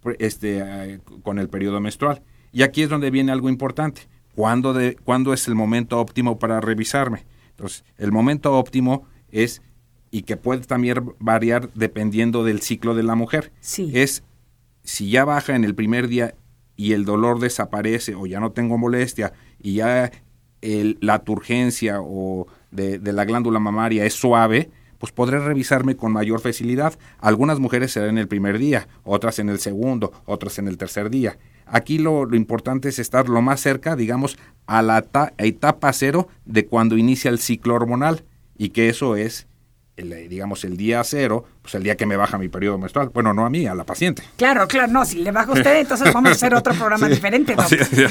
[0.00, 2.20] pues, este, eh, con el periodo menstrual.
[2.52, 4.02] Y aquí es donde viene algo importante.
[4.34, 7.24] ¿Cuándo, de, ¿Cuándo es el momento óptimo para revisarme?
[7.50, 9.60] Entonces, el momento óptimo es,
[10.10, 13.90] y que puede también variar dependiendo del ciclo de la mujer, Sí.
[13.94, 14.22] es
[14.84, 16.34] si ya baja en el primer día
[16.76, 20.10] y el dolor desaparece o ya no tengo molestia y ya
[20.62, 26.12] el- la turgencia o de, de la glándula mamaria es suave, pues podré revisarme con
[26.12, 26.94] mayor facilidad.
[27.18, 31.10] Algunas mujeres será en el primer día, otras en el segundo, otras en el tercer
[31.10, 31.36] día.
[31.66, 36.28] Aquí lo, lo importante es estar lo más cerca, digamos, a la ta- etapa cero
[36.44, 38.24] de cuando inicia el ciclo hormonal
[38.56, 39.46] y que eso es,
[39.96, 43.10] el, eh, digamos, el día cero, pues el día que me baja mi periodo menstrual.
[43.10, 44.22] Bueno, no a mí, a la paciente.
[44.36, 47.54] Claro, claro, no, si le baja a usted, entonces vamos a hacer otro programa diferente.
[47.56, 48.08] Así es, ya,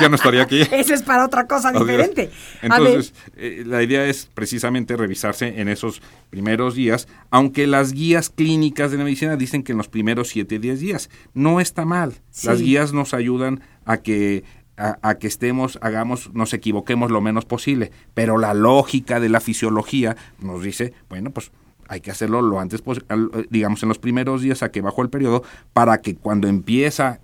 [0.00, 0.60] ya no estaría aquí.
[0.70, 2.30] Ese es para otra cosa Así diferente.
[2.62, 8.90] Entonces, eh, la idea es precisamente revisarse en esos primeros días, aunque las guías clínicas
[8.92, 11.10] de la medicina dicen que en los primeros 7, 10 días.
[11.34, 12.14] No está mal.
[12.30, 12.46] Sí.
[12.46, 14.44] Las guías nos ayudan a que
[14.76, 17.90] a, que estemos, hagamos, nos equivoquemos lo menos posible.
[18.14, 21.50] Pero la lógica de la fisiología nos dice, bueno, pues
[21.88, 23.06] hay que hacerlo lo antes posible,
[23.48, 27.20] digamos en los primeros días a que bajó el periodo, para que cuando empieza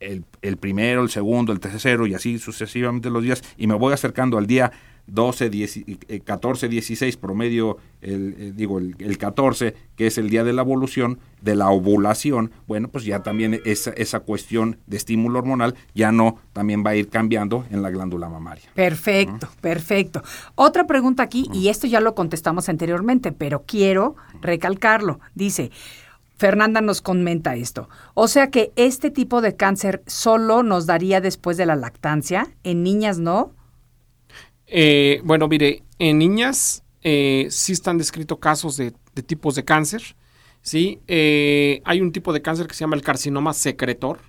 [0.00, 3.92] el, el, primero, el segundo, el tercero y así sucesivamente los días, y me voy
[3.92, 4.72] acercando al día
[5.06, 5.84] 12, 10,
[6.24, 10.62] 14, 16, promedio, el, eh, digo, el, el, 14, que es el día de la
[10.62, 16.12] evolución, de la ovulación, bueno, pues ya también esa, esa cuestión de estímulo hormonal ya
[16.12, 18.64] no también va a ir cambiando en la glándula mamaria.
[18.74, 20.22] Perfecto, perfecto.
[20.54, 25.20] Otra pregunta aquí, y esto ya lo contestamos anteriormente, pero quiero recalcarlo.
[25.34, 25.70] Dice,
[26.42, 27.88] Fernanda nos comenta esto.
[28.14, 32.82] O sea que este tipo de cáncer solo nos daría después de la lactancia, en
[32.82, 33.52] niñas no.
[34.74, 40.16] Eh, bueno, mire, en niñas eh, sí están descritos casos de, de, tipos de cáncer.
[40.62, 44.20] Sí, eh, hay un tipo de cáncer que se llama el carcinoma secretor,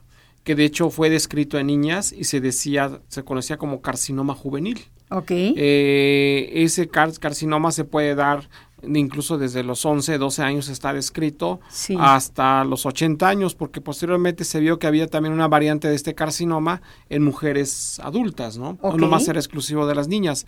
[0.44, 4.82] que de hecho fue descrito en niñas y se decía, se conocía como carcinoma juvenil.
[5.10, 5.32] Ok.
[5.32, 8.50] Eh, ese car carcinoma se puede dar
[8.88, 11.96] incluso desde los 11, 12 años está descrito sí.
[12.00, 16.16] hasta los 80 años, porque posteriormente se vio que había también una variante de este
[16.16, 18.78] carcinoma en mujeres adultas, ¿no?
[18.82, 19.00] Okay.
[19.00, 20.46] No más era exclusivo de las niñas.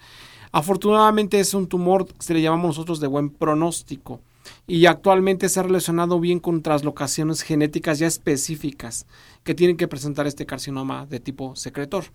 [0.52, 4.22] Afortunadamente es un tumor que le llamamos nosotros de buen pronóstico
[4.68, 9.06] y actualmente se ha relacionado bien con traslocaciones genéticas ya específicas
[9.44, 12.06] que tienen que presentar este carcinoma de tipo secretor.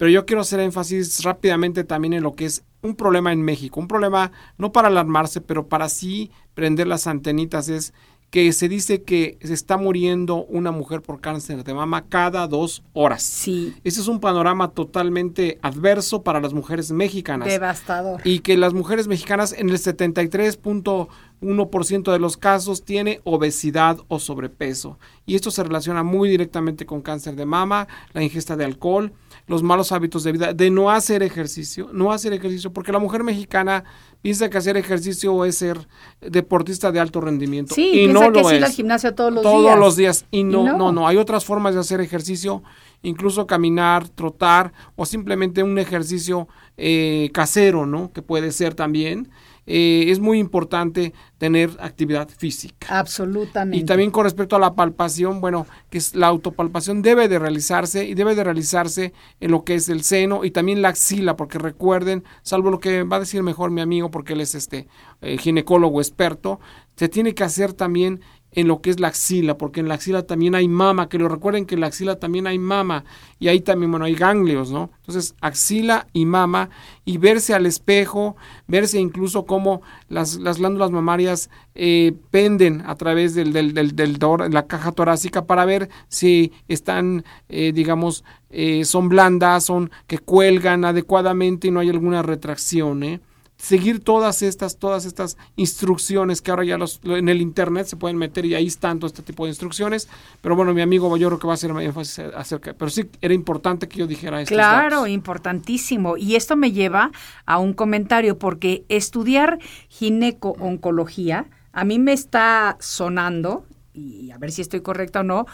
[0.00, 3.78] Pero yo quiero hacer énfasis rápidamente también en lo que es un problema en México,
[3.78, 7.92] un problema no para alarmarse, pero para sí prender las antenitas es
[8.30, 12.82] que se dice que se está muriendo una mujer por cáncer de mama cada dos
[12.94, 13.22] horas.
[13.22, 13.74] Sí.
[13.84, 17.48] Ese es un panorama totalmente adverso para las mujeres mexicanas.
[17.48, 18.22] Devastador.
[18.24, 24.98] Y que las mujeres mexicanas en el 73.1% de los casos tiene obesidad o sobrepeso.
[25.26, 29.12] Y esto se relaciona muy directamente con cáncer de mama, la ingesta de alcohol,
[29.50, 33.24] los malos hábitos de vida, de no hacer ejercicio, no hacer ejercicio, porque la mujer
[33.24, 33.82] mexicana
[34.22, 35.88] piensa que hacer ejercicio es ser
[36.20, 37.74] deportista de alto rendimiento.
[37.74, 38.64] Sí, y no que lo es ir es.
[38.64, 39.76] al gimnasio todos los todos días.
[39.78, 40.24] los días.
[40.30, 40.78] Y no, Y no.
[40.78, 42.62] no, no, hay otras formas de hacer ejercicio,
[43.02, 48.12] incluso caminar, trotar o simplemente un ejercicio eh, casero, ¿no?
[48.12, 49.30] Que puede ser también.
[49.66, 52.98] Eh, es muy importante tener actividad física.
[52.98, 53.78] Absolutamente.
[53.78, 58.04] Y también con respecto a la palpación, bueno, que es la autopalpación debe de realizarse
[58.04, 61.58] y debe de realizarse en lo que es el seno y también la axila, porque
[61.58, 64.88] recuerden, salvo lo que va a decir mejor mi amigo, porque él es este
[65.20, 66.60] eh, ginecólogo experto,
[66.96, 68.20] se tiene que hacer también
[68.52, 71.28] en lo que es la axila, porque en la axila también hay mama, que lo
[71.28, 73.04] recuerden que en la axila también hay mama
[73.38, 74.90] y ahí también, bueno, hay ganglios, ¿no?
[74.98, 76.70] Entonces, axila y mama
[77.04, 78.36] y verse al espejo,
[78.66, 84.18] verse incluso cómo las, las glándulas mamarias eh, penden a través del, del, del, del
[84.50, 90.84] la caja torácica para ver si están, eh, digamos, eh, son blandas, son que cuelgan
[90.84, 93.20] adecuadamente y no hay alguna retracción, ¿eh?
[93.60, 98.16] Seguir todas estas, todas estas instrucciones que ahora ya los, en el internet se pueden
[98.16, 100.08] meter y ahí están todo este tipo de instrucciones.
[100.40, 102.72] Pero bueno, mi amigo yo creo que va a hacer énfasis acerca.
[102.72, 104.54] Pero sí era importante que yo dijera esto.
[104.54, 106.16] Claro, importantísimo.
[106.16, 107.12] Y esto me lleva
[107.44, 114.62] a un comentario, porque estudiar gineco-oncología, a mí me está sonando, y a ver si
[114.62, 115.44] estoy correcta o no,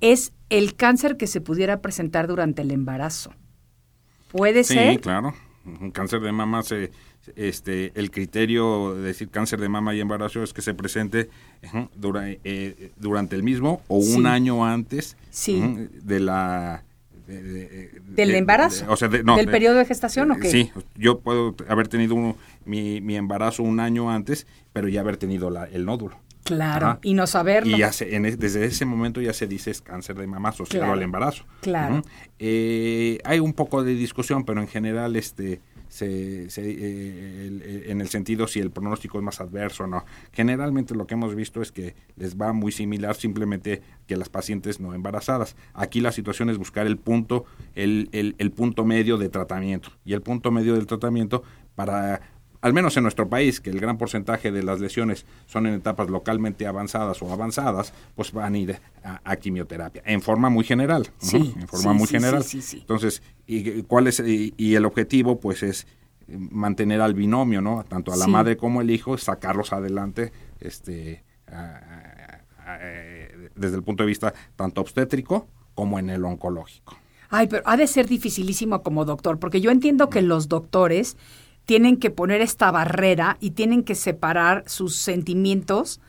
[0.00, 3.34] es el cáncer que se pudiera presentar durante el embarazo.
[4.32, 4.92] ¿Puede sí, ser?
[4.94, 5.34] Sí, claro.
[5.66, 6.90] Un cáncer de mama se
[7.36, 11.28] este el criterio de decir cáncer de mama y embarazo es que se presente
[11.72, 14.14] uh, dura, eh, durante el mismo o sí.
[14.14, 15.56] un año antes sí.
[15.56, 16.82] uh, de la
[17.26, 21.20] de, de, del embarazo o sea, no, del periodo de gestación o qué sí yo
[21.20, 25.66] puedo haber tenido un, mi, mi, embarazo un año antes pero ya haber tenido la,
[25.66, 26.98] el nódulo Claro, Ajá.
[27.02, 27.76] y no saberlo.
[27.76, 30.84] Y ya se, en, desde ese momento ya se dice es cáncer de mama asociado
[30.84, 30.94] claro.
[30.94, 31.44] al embarazo.
[31.60, 31.96] Claro.
[31.96, 32.04] Uh -huh.
[32.38, 38.00] eh, hay un poco de discusión, pero en general este se, se, eh, el, en
[38.00, 40.06] el sentido si el pronóstico es más adverso o no.
[40.32, 44.80] Generalmente lo que hemos visto es que les va muy similar simplemente que las pacientes
[44.80, 45.56] no embarazadas.
[45.74, 49.90] Aquí la situación es buscar el punto, el, el, el punto medio de tratamiento.
[50.04, 51.42] Y el punto medio del tratamiento
[51.74, 52.20] para
[52.60, 56.10] al menos en nuestro país, que el gran porcentaje de las lesiones son en etapas
[56.10, 61.08] localmente avanzadas o avanzadas, pues van a ir a, a quimioterapia, en forma muy general,
[61.18, 61.62] sí, ¿no?
[61.62, 62.44] en forma sí, muy sí, general.
[62.44, 65.40] Sí, Entonces, y, ¿cuál es, y, y, el objetivo?
[65.40, 65.86] Pues es
[66.28, 67.84] mantener al binomio, ¿no?
[67.88, 72.78] Tanto a la madre como el hijo, sacarlos adelante, este, a, a,
[73.56, 76.96] desde el punto de vista tanto obstétrico como en el oncológico.
[77.30, 81.16] Ay, pero ha de ser dificilísimo como doctor, porque yo entiendo que los doctores
[81.64, 86.00] tienen que poner esta barrera y tienen que separar sus sentimientos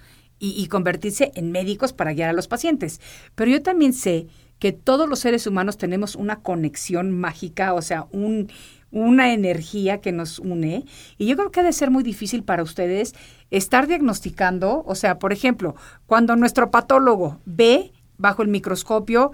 [0.43, 2.99] y, convertirse en médicos para guiar a los pacientes.
[3.36, 4.26] Pero yo también sé
[4.58, 8.52] que todos los seres humanos tenemos una conexión mágica, o sea, un,
[8.89, 10.86] una energía que nos une
[11.20, 13.14] y yo creo que ha de ser muy difícil para ustedes
[13.52, 15.76] estar diagnosticando, o sea, por ejemplo,
[16.08, 19.34] cuando nuestro patólogo ve bajo el microscopio,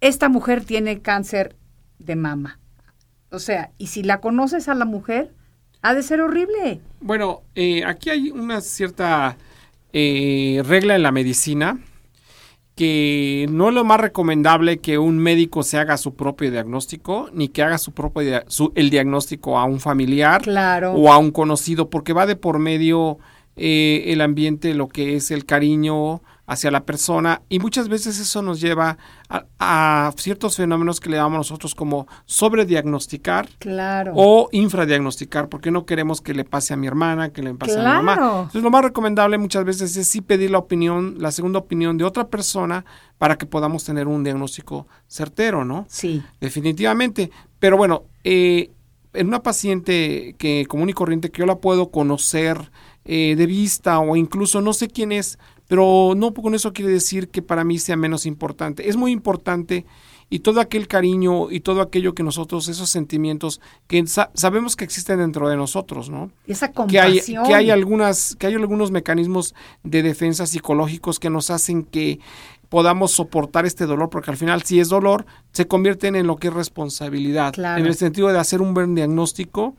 [0.00, 1.56] esta mujer tiene cáncer
[1.98, 2.59] de mama.
[3.30, 5.32] O sea, y si la conoces a la mujer,
[5.82, 6.80] ha de ser horrible.
[7.00, 9.36] Bueno, eh, aquí hay una cierta
[9.92, 11.78] eh, regla en la medicina
[12.76, 17.48] que no es lo más recomendable que un médico se haga su propio diagnóstico, ni
[17.48, 20.92] que haga su propio su- el diagnóstico a un familiar Claro.
[20.94, 23.18] o a un conocido, porque va de por medio
[23.56, 26.22] eh, el ambiente, lo que es el cariño
[26.52, 28.98] hacia la persona, y muchas veces eso nos lleva
[29.28, 34.12] a, a ciertos fenómenos que le llamamos nosotros como sobrediagnosticar Claro.
[34.16, 37.78] o infradiagnosticar, porque no queremos que le pase a mi hermana, que le pase a
[37.78, 38.14] mi mamá.
[38.14, 42.04] Entonces, lo más recomendable muchas veces es sí pedir la opinión, la segunda opinión de
[42.04, 42.84] otra persona
[43.18, 45.86] para que podamos tener un diagnóstico certero, ¿no?
[45.88, 46.20] Sí.
[46.40, 47.30] Definitivamente.
[47.60, 48.70] Pero bueno, eh,
[49.12, 52.70] en una paciente que común y corriente que yo la puedo conocer
[53.04, 55.38] eh, de vista o incluso no sé quién es,
[55.70, 58.88] pero no con eso quiere decir que para mí sea menos importante.
[58.88, 59.86] Es muy importante
[60.28, 64.82] y todo aquel cariño y todo aquello que nosotros, esos sentimientos que sa- sabemos que
[64.84, 66.32] existen dentro de nosotros, ¿no?
[66.48, 67.46] Esa que hay, compasión.
[67.46, 69.54] que hay algunas, que hay algunos mecanismos
[69.84, 72.18] de defensa psicológicos que nos hacen que
[72.68, 76.48] podamos soportar este dolor, porque al final si es dolor, se convierten en lo que
[76.48, 77.80] es responsabilidad, Claro.
[77.80, 79.76] en el sentido de hacer un buen diagnóstico,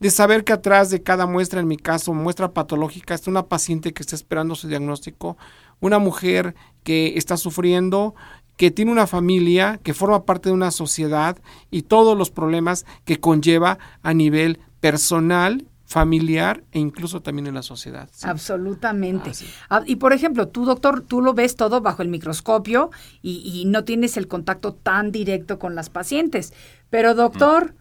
[0.00, 3.92] de saber que atrás de cada muestra, en mi caso, muestra patológica, está una paciente
[3.92, 5.36] que está esperando su diagnóstico,
[5.80, 8.14] una mujer que está sufriendo,
[8.56, 11.38] que tiene una familia, que forma parte de una sociedad
[11.70, 17.62] y todos los problemas que conlleva a nivel personal, familiar e incluso también en la
[17.62, 18.08] sociedad.
[18.12, 18.26] sí.
[18.28, 19.30] Absolutamente.
[19.30, 19.46] Ah, sí.
[19.70, 22.90] Ah, y por ejemplo, tú, doctor, tú lo ves todo bajo el microscopio
[23.22, 26.52] y, y no tienes el contacto tan directo con las pacientes.
[26.90, 27.74] Pero, doctor,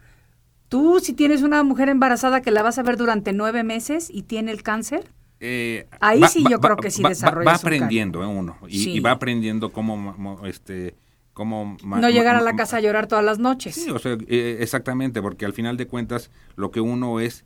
[0.73, 4.23] tú si tienes una mujer embarazada que la vas a ver durante nueve meses y
[4.23, 5.07] tiene el cáncer,
[5.39, 8.79] Eh, Ahí sí yo creo que sí va- desarrolla Va su aprendiendo eh, uno y,
[8.85, 8.91] Sí.
[8.93, 10.95] y va aprendiendo cómo, mo- mo- este,
[11.33, 13.75] cómo ma- no llegar ma- a la casa a llorar todas las noches.
[13.75, 17.43] Sí, o sea, eh, exactamente, porque al final de cuentas lo que uno es,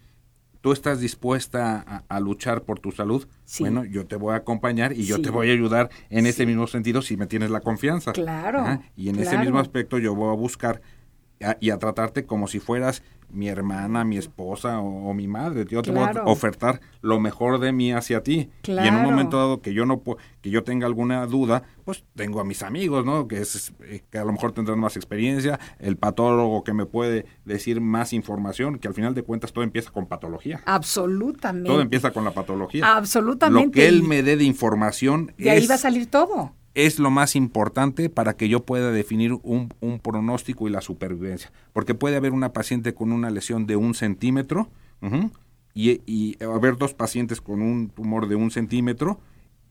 [0.62, 3.64] tú estás dispuesta a, a luchar por tu salud, Sí.
[3.64, 5.24] bueno, yo te voy a acompañar y yo Sí.
[5.24, 8.12] te voy a ayudar en ese mismo sentido si me tienes la confianza.
[8.14, 8.64] Claro,
[8.96, 10.82] Y en ese mismo aspecto yo voy a buscar
[11.42, 15.66] a- y a tratarte como si fueras mi hermana, mi esposa o, o mi madre.
[15.70, 16.22] Yo te voy Claro.
[16.22, 18.34] a ofertar lo mejor de mí hacia ti.
[18.34, 18.98] Y en Claro.
[18.98, 20.02] un momento dado que yo no
[20.42, 23.28] que yo tenga alguna duda, pues tengo a mis amigos, ¿no?
[23.28, 27.26] Que es eh, que a lo mejor tendrán más experiencia, el patólogo que me puede
[27.44, 30.62] decir más información, que al final de cuentas todo empieza con patología.
[30.66, 31.68] Absolutamente.
[31.70, 32.96] Todo empieza con la patología.
[32.96, 33.66] Absolutamente.
[33.66, 36.54] Lo que él Y me dé de información De ahí va a salir todo.
[36.86, 41.52] Es lo más importante para que yo pueda definir un, un pronóstico y la supervivencia.
[41.74, 44.70] Porque puede haber una paciente con una lesión de un centímetro
[45.74, 49.20] y, y haber dos pacientes con un tumor de un centímetro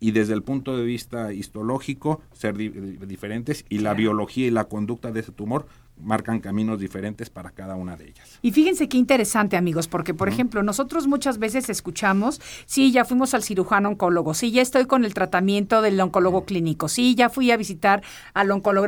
[0.00, 4.64] y desde el punto de vista histológico ser di- diferentes y la biología y la
[4.64, 5.66] conducta de ese tumor
[6.01, 8.38] marcan caminos diferentes para cada una de ellas.
[8.42, 13.34] Y fíjense qué interesante, amigos, porque, por ejemplo, nosotros muchas veces escuchamos, sí, ya fuimos
[13.34, 17.51] al cirujano oncólogo, sí, ya estoy con el tratamiento del oncólogo clínico, sí, ya fui
[17.51, 18.03] a visitar
[18.34, 18.86] al oncólogo,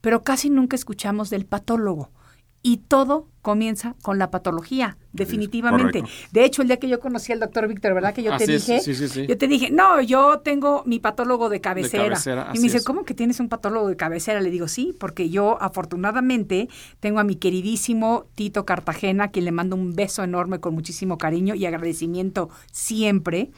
[0.00, 2.10] pero casi nunca escuchamos del patólogo.
[2.62, 6.02] Y todo comienza con la patología, definitivamente.
[6.30, 8.12] De hecho, el día que yo conocí al doctor Víctor, ¿verdad?
[8.12, 9.26] Que yo te Así dije, sí, sí, sí.
[9.26, 12.04] yo te dije, no, yo tengo mi patólogo de cabecera.
[12.04, 12.84] cabecera, y me dice, es.
[12.84, 14.42] ¿cómo que tienes un patólogo de cabecera?
[14.42, 16.68] Le digo, sí, porque yo afortunadamente
[17.00, 21.54] tengo a mi queridísimo Tito Cartagena, quien le mando un beso enorme con muchísimo cariño
[21.54, 23.50] y agradecimiento siempre.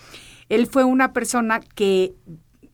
[0.48, 2.14] Él fue una persona que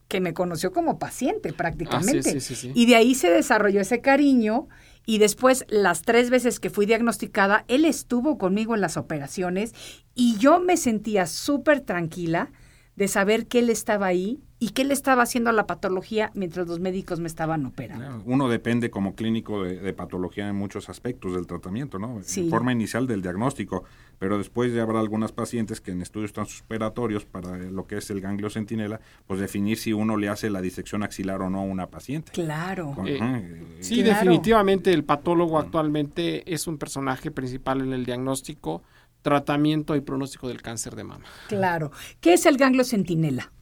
[0.09, 2.21] que me conoció como paciente prácticamente.
[2.21, 2.73] Ah, sí, sí, sí, sí.
[2.75, 4.67] Y de ahí se desarrolló ese cariño
[5.09, 9.75] y después las tres veces que fui diagnosticada, él estuvo conmigo en las operaciones
[10.15, 12.53] y yo me sentía súper tranquila
[12.95, 16.81] de saber que él estaba ahí y que él estaba haciendo la patología mientras los
[16.81, 18.23] médicos me estaban operando.
[18.27, 22.19] Uno depende como clínico de, de patología en muchos aspectos del tratamiento, ¿no?
[22.25, 22.41] Sí.
[22.41, 23.85] En forma inicial del diagnóstico,
[24.19, 28.21] pero después ya habrá algunas pacientes que en estudios transperatorios para lo que es el
[28.21, 31.87] ganglio centinela, pues definir si uno le hace la disección axilar o no a una
[31.87, 32.33] paciente.
[32.33, 32.93] Claro.
[32.97, 34.15] Con- Eh, eh, Sí, Claro.
[34.19, 38.83] definitivamente el patólogo actualmente es un personaje principal en el diagnóstico,
[39.23, 41.25] tratamiento y pronóstico del cáncer de mama.
[41.49, 41.91] Claro.
[42.21, 43.53] ¿Qué es el ganglio centinela?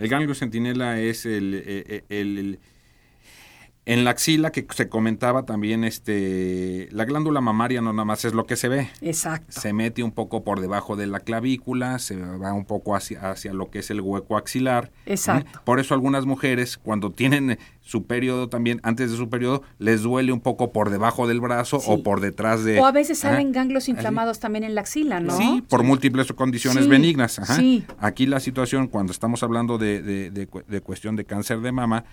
[0.00, 2.58] El ganglio centinela es el, eh, eh, el- el-
[3.86, 8.34] en la axila que se comentaba también, este, la glándula mamaria no nada más es
[8.34, 8.88] lo que se ve.
[9.00, 9.60] Exacto.
[9.60, 13.52] se mete un poco por debajo de la clavícula, se va un poco hacia, hacia
[13.52, 14.92] lo que es el hueco axilar.
[15.06, 15.60] Exacto.
[15.64, 20.32] Por eso algunas mujeres cuando tienen su periodo también, antes de su periodo, les duele
[20.32, 22.78] un poco por debajo del brazo o por detrás de...
[22.78, 25.36] O a veces salen ganglios inflamados también en la axila, ¿no?
[25.36, 27.40] Sí, por múltiples condiciones benignas.
[27.98, 32.04] Aquí la situación, cuando estamos hablando de, de, cuestión de cáncer de mama,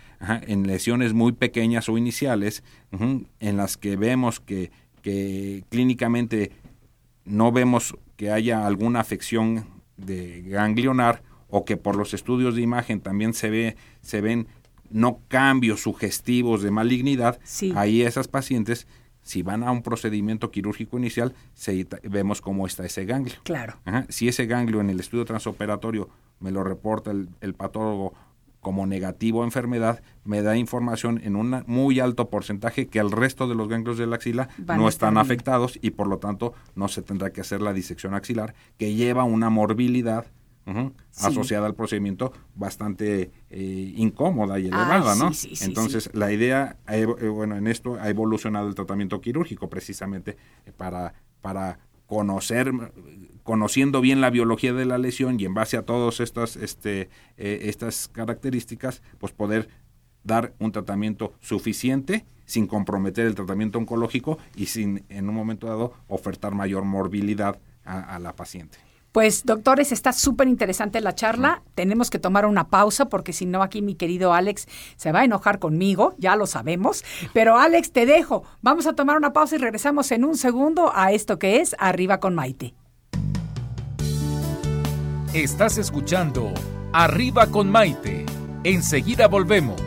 [0.48, 2.64] en lesiones muy pequeñas o iniciales,
[3.40, 6.52] en las que vemos que, que clínicamente
[7.26, 9.66] no vemos que haya alguna afección
[9.98, 14.48] de ganglionar o que por los estudios de imagen también se ve se ven
[14.90, 17.40] no cambios sugestivos de malignidad,
[17.76, 18.88] ahí esas pacientes,
[19.22, 23.36] si van a un procedimiento quirúrgico inicial, se, vemos cómo está ese ganglio.
[23.44, 23.78] Claro.
[24.10, 26.10] Si ese ganglio en el estudio transoperatorio
[26.40, 28.14] me lo reporta el, patólogo
[28.60, 33.48] como negativo a enfermedad, me da información en un muy alto porcentaje que el resto
[33.48, 37.02] de los ganglios de la axila no están afectados y por lo tanto no se
[37.02, 40.26] tendrá que hacer la disección axilar, que lleva una morbilidad
[41.18, 45.32] asociada al procedimiento bastante eh, incómoda y elevada, ¿no?
[45.62, 51.14] Entonces, la idea, eh, bueno, en esto ha evolucionado el tratamiento quirúrgico precisamente eh, para,
[51.42, 52.72] para conocer,
[53.44, 58.08] conociendo bien la biología de la lesión y en base a todas estas, este, estas
[58.08, 59.70] características, pues poder
[60.24, 65.94] dar un tratamiento suficiente sin comprometer el tratamiento oncológico y sin en un momento dado
[66.08, 68.87] ofertar mayor morbilidad a la paciente.
[69.18, 71.64] Pues doctores, está súper interesante la charla.
[71.74, 75.26] Tenemos que tomar una pausa porque si no aquí mi querido Alex se va a
[75.26, 77.04] enojar conmigo, ya lo sabemos.
[77.34, 78.44] Pero Alex, te dejo.
[78.62, 82.20] Vamos a tomar una pausa y regresamos en un segundo a esto que es Arriba
[82.20, 82.76] con Maite.
[85.34, 86.54] Estás escuchando
[86.94, 88.24] Arriba con Maite.
[88.64, 89.87] Enseguida volvemos.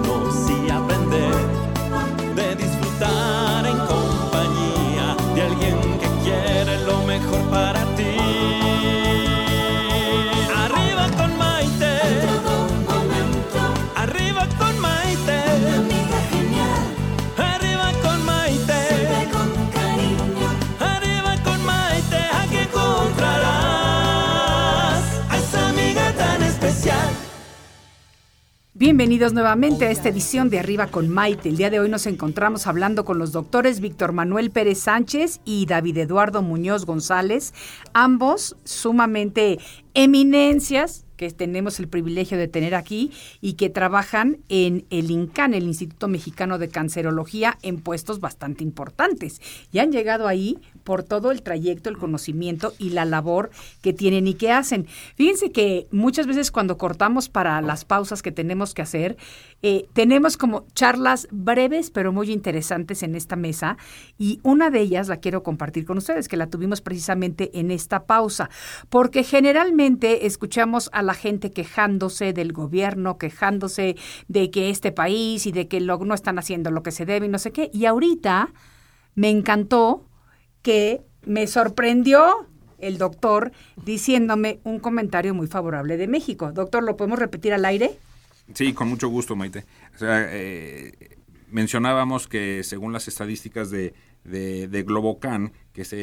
[28.81, 31.49] Bienvenidos nuevamente a esta edición de Arriba con Maite.
[31.49, 35.67] El día de hoy nos encontramos hablando con los doctores Víctor Manuel Pérez Sánchez y
[35.67, 37.53] David Eduardo Muñoz González,
[37.93, 39.59] ambos sumamente
[39.93, 43.11] eminencias que tenemos el privilegio de tener aquí
[43.41, 49.39] y que trabajan en el INCAN, el Instituto Mexicano de Cancerología, en puestos bastante importantes.
[49.71, 53.51] Y han llegado ahí por todo el trayecto, el conocimiento y la labor
[53.83, 54.87] que tienen y que hacen.
[55.13, 59.15] Fíjense que muchas veces cuando cortamos para las pausas que tenemos que hacer,
[59.61, 63.77] eh, tenemos como charlas breves pero muy interesantes en esta mesa
[64.17, 68.05] y una de ellas la quiero compartir con ustedes, que la tuvimos precisamente en esta
[68.05, 68.49] pausa,
[68.89, 73.95] porque generalmente escuchamos a la gente quejándose del gobierno, quejándose
[74.27, 77.25] de que este país y de que lo, no están haciendo lo que se debe
[77.25, 78.53] y no sé qué, y ahorita
[79.15, 80.05] me encantó
[80.61, 82.47] que me sorprendió
[82.79, 83.51] el doctor
[83.83, 86.51] diciéndome un comentario muy favorable de México.
[86.51, 87.97] Doctor, ¿lo podemos repetir al aire?
[88.53, 89.65] Sí, con mucho gusto, Maite.
[89.95, 90.93] O sea, eh,
[91.49, 93.93] mencionábamos que según las estadísticas de,
[94.23, 95.93] de, Globocan, que es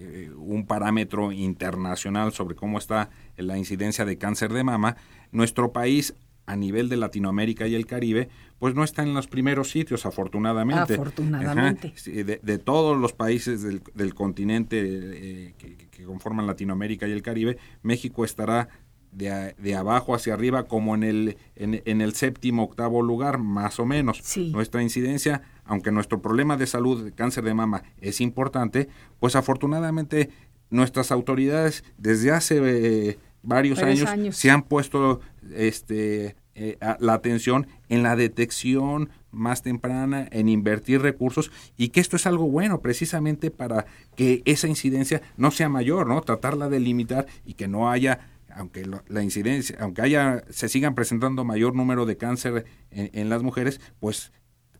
[0.00, 4.96] eh, eh, un parámetro internacional sobre cómo está la incidencia de cáncer de mama,
[5.30, 6.14] nuestro país
[6.46, 8.28] a nivel de Latinoamérica y el Caribe,
[8.58, 10.94] pues no está en los primeros sitios, afortunadamente.
[10.94, 11.92] Afortunadamente.
[12.42, 18.68] de, todos los países del, continente que, que, conforman Latinoamérica y el Caribe, México estará
[19.12, 24.22] de, abajo hacia arriba como en el, en, el séptimo, octavo lugar, más o menos.
[24.36, 28.88] Nuestra incidencia, aunque nuestro problema de salud de cáncer de mama es importante,
[29.20, 30.28] pues afortunadamente
[30.68, 35.20] nuestras autoridades desde hace eh, varios, años, se han puesto
[35.54, 42.16] este, eh, la atención en la detección más temprana, en invertir recursos y que esto
[42.16, 46.20] es algo bueno precisamente para que esa incidencia no sea mayor, ¿no?
[46.22, 48.18] Tratarla de limitar y que no haya
[48.54, 53.80] aunque la incidencia, aunque haya, se sigan presentando mayor número de cáncer en, las mujeres,
[54.00, 54.32] pues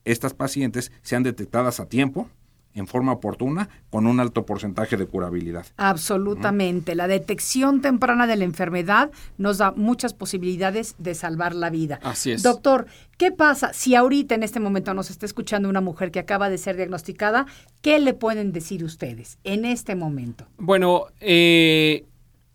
[0.04, 2.28] estas pacientes sean detectadas a tiempo
[2.74, 5.66] en forma oportuna con un alto porcentaje de curabilidad.
[5.76, 6.94] Absolutamente.
[6.94, 11.98] La detección temprana de la enfermedad nos da muchas posibilidades de salvar la vida.
[12.02, 12.42] Así es.
[12.42, 12.86] Doctor,
[13.18, 16.58] ¿qué pasa si ahorita en este momento nos está escuchando una mujer que acaba de
[16.58, 17.46] ser diagnosticada?
[17.82, 20.46] ¿Qué le pueden decir ustedes en este momento?
[20.58, 22.06] Bueno, eh,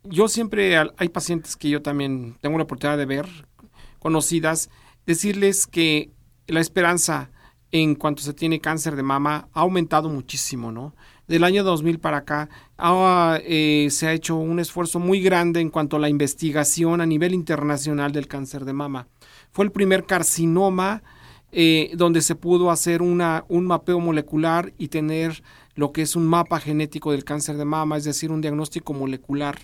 [0.04, 3.28] yo siempre hay pacientes que yo también tengo la oportunidad de ver,
[4.00, 4.70] conocidas,
[5.06, 6.12] decirles que
[6.48, 7.32] la esperanza
[7.82, 10.96] en cuanto se tiene cáncer de mama ha aumentado muchísimo, ¿no?
[11.28, 12.50] Del año 2000 para acá
[13.44, 17.34] eh, se ha hecho un esfuerzo muy grande en cuanto a la investigación a nivel
[17.34, 19.08] internacional del cáncer de mama.
[19.52, 21.04] Fue el primer carcinoma
[21.52, 26.62] eh, donde se pudo hacer un mapeo molecular y tener lo que es un mapa
[26.62, 29.58] genético del cáncer de mama, es decir, un diagnóstico molecular.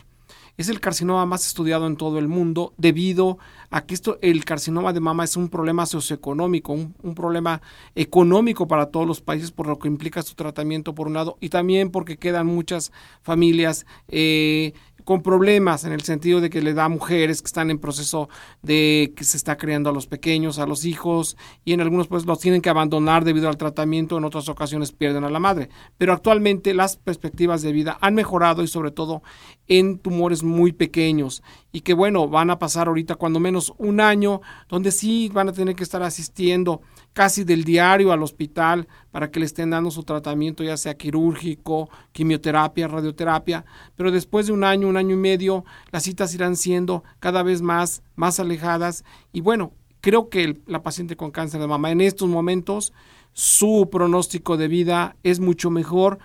[0.57, 3.37] Es el carcinoma más estudiado en todo el mundo debido
[3.69, 7.61] a que esto, el carcinoma de mama es un problema socioeconómico, un, un problema
[7.95, 11.49] económico para todos los países por lo que implica su tratamiento por un lado y
[11.49, 12.91] también porque quedan muchas
[13.21, 14.73] familias eh,
[15.03, 18.29] con problemas en el sentido de que le da a mujeres que están en proceso
[18.61, 22.25] de que se está creando a los pequeños, a los hijos, y en algunos pues
[22.25, 25.69] los tienen que abandonar debido al tratamiento, en otras ocasiones pierden a la madre.
[25.97, 29.23] Pero actualmente las perspectivas de vida han mejorado y sobre todo
[29.67, 34.41] en tumores muy pequeños y que bueno, van a pasar ahorita cuando menos un año
[34.67, 36.81] donde sí van a tener que estar asistiendo
[37.13, 41.89] casi del diario al hospital para que le estén dando su tratamiento, ya sea quirúrgico,
[42.11, 47.03] quimioterapia, radioterapia, pero después de un año, un año y medio, las citas irán siendo
[47.19, 49.03] cada vez más, más alejadas.
[49.33, 52.93] Y bueno, creo que la paciente con cáncer de mama en estos momentos
[53.33, 56.19] su pronóstico de vida es mucho mejor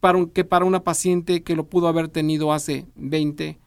[0.00, 3.58] para que para una paciente que lo pudo haber tenido hace 20,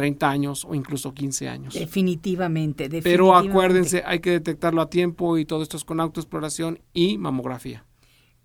[0.00, 1.74] 30 años o incluso 15 años.
[1.74, 3.50] Definitivamente, Pero definitivamente.
[3.50, 7.84] acuérdense, hay que detectarlo a tiempo y todo esto es con autoexploración y mamografía.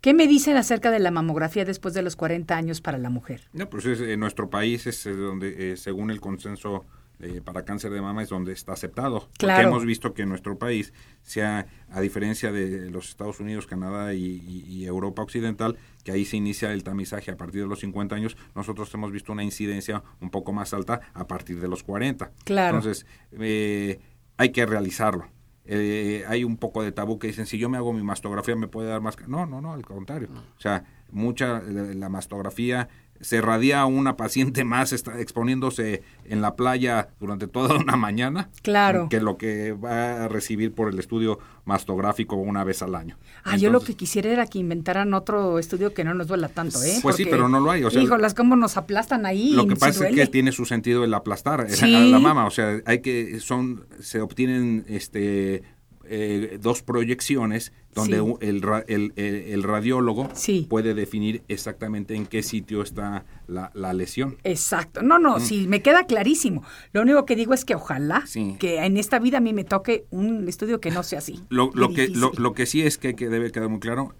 [0.02, 3.48] ¿Qué me dicen acerca de la mamografía después de los 40 años para la mujer?
[3.54, 6.84] No, pues es- en nuestro país es eh, donde, eh, según el consenso
[7.20, 9.20] eh, para cáncer de mama, es donde está aceptado.
[9.20, 9.68] Porque Claro.
[9.68, 10.92] hemos visto que en nuestro país,
[11.22, 16.24] sea a diferencia de los Estados Unidos, Canadá y, y- y Europa Occidental, que ahí
[16.24, 20.02] se inicia el tamizaje a partir de los 50 años, nosotros hemos visto una incidencia
[20.20, 22.32] un poco más alta a partir de los 40.
[22.44, 22.76] Claro.
[22.78, 23.98] Entonces, eh,
[24.36, 25.26] hay que realizarlo.
[25.68, 28.68] Eh, hay un poco de tabú que dicen, si yo me hago mi mastografía, ¿me
[28.68, 29.16] puede dar más?
[29.16, 30.28] ca-?" No, no, no, al contrario.
[30.56, 32.88] O sea, mucha, la, la mastografía
[33.20, 39.08] se radia una paciente más está exponiéndose en la playa durante toda una mañana Claro.
[39.08, 43.18] que lo que va a recibir por el estudio mastográfico una vez al año.
[43.44, 46.82] Ah, yo lo que quisiera era que inventaran otro estudio que no nos duela tanto,
[46.82, 46.98] ¿eh?
[47.02, 49.52] Pues sí, pero no lo hay, o sea, híjolas, cómo nos aplastan ahí.
[49.52, 51.94] Lo que pasa es que tiene su sentido el aplastar eh, Sí.
[51.94, 55.62] a la mama, o sea, hay que son se obtienen este
[56.08, 58.34] eh, dos proyecciones donde Sí.
[58.40, 60.66] el, el, el- el radiólogo Sí.
[60.68, 64.36] puede definir exactamente en qué sitio está la, la lesión.
[64.44, 65.02] Exacto.
[65.02, 66.62] No, no, sí, me queda clarísimo.
[66.92, 68.26] Lo único que digo es que ojalá Mm.
[68.26, 68.56] Sí.
[68.58, 71.40] que en esta vida a mí me toque un estudio que no sea así.
[71.48, 74.14] Lo, lo que, lo, lo que sí es que, que debe quedar muy claro,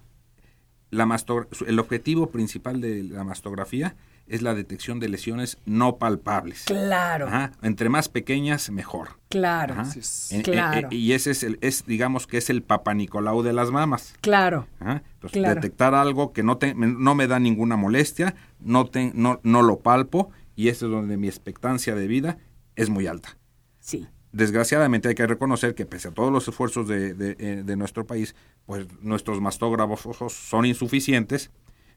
[0.90, 3.96] la masto- el objetivo principal de la mastografía
[4.28, 6.64] es la detección de lesiones no palpables.
[6.64, 9.10] Claro, Ajá, Entre más pequeñas, mejor.
[9.28, 9.82] claro, Ajá.
[9.82, 10.32] Así es.
[10.32, 10.88] En- Claro.
[10.90, 14.14] y ese es el, es, digamos que es el Papa Nicolau de las mamas.
[14.20, 14.66] claro.
[14.80, 15.02] Ajá.
[15.14, 15.54] Entonces, Claro.
[15.56, 19.62] detectar algo que no, te, me- no me da ninguna molestia, no, te, no, no
[19.62, 22.38] lo palpo, y ese es donde mi expectancia de vida
[22.74, 23.36] es muy alta.
[23.78, 24.08] Sí.
[24.36, 28.06] Desgraciadamente hay que reconocer que pese a todos los esfuerzos de, de, eh, de nuestro
[28.06, 28.34] país,
[28.66, 31.50] pues nuestros mastógrafos son insuficientes,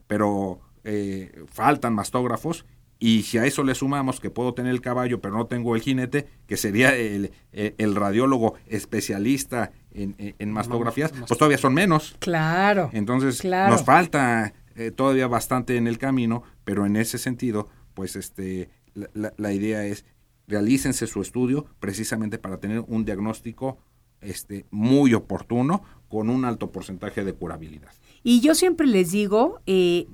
[0.08, 2.66] pero eh, faltan mastógrafos
[2.98, 5.82] y si a eso le sumamos que puedo tener el caballo pero no tengo el
[5.82, 11.74] jinete, que sería el, el- el radiólogo especialista en, en- en mastografías, pues todavía son
[11.74, 12.16] menos.
[12.20, 12.90] Claro.
[12.94, 13.72] Entonces Claro.
[13.74, 19.10] nos falta eh, todavía bastante en el camino, pero en ese sentido, pues este, la,
[19.14, 20.06] la- la idea es
[20.50, 23.78] realícense su estudio precisamente para tener un diagnóstico
[24.20, 27.91] este, muy oportuno con un alto porcentaje de curabilidad.
[28.24, 30.08] Y yo siempre les digo, eh,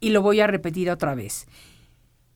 [0.00, 1.46] y lo voy a repetir otra vez,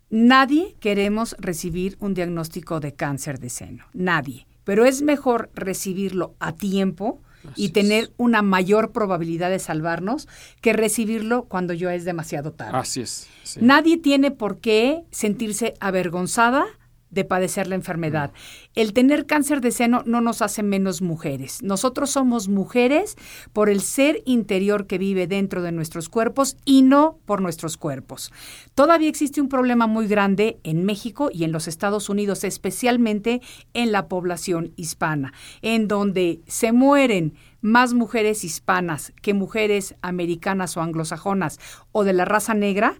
[0.08, 6.52] nadie queremos recibir un diagnóstico de cáncer de seno, nadie, pero es mejor recibirlo a
[6.52, 7.20] tiempo
[7.56, 10.28] y tener una mayor probabilidad de salvarnos
[10.60, 12.78] que recibirlo cuando ya es demasiado tarde.
[12.78, 13.26] Así es.
[13.42, 13.58] sí.
[13.60, 16.66] Nadie tiene por qué sentirse avergonzada
[17.12, 18.32] de padecer la enfermedad.
[18.74, 21.62] El tener cáncer de seno no nos hace menos mujeres.
[21.62, 23.16] Nosotros somos mujeres
[23.52, 28.32] por el ser interior que vive dentro de nuestros cuerpos y no por nuestros cuerpos.
[28.74, 33.40] Todavía existe un problema muy grande en México y en los Estados Unidos, especialmente
[33.74, 40.80] en la población hispana, en donde se mueren más mujeres hispanas que mujeres americanas o
[40.80, 41.60] anglosajonas
[41.92, 42.98] o de la raza negra,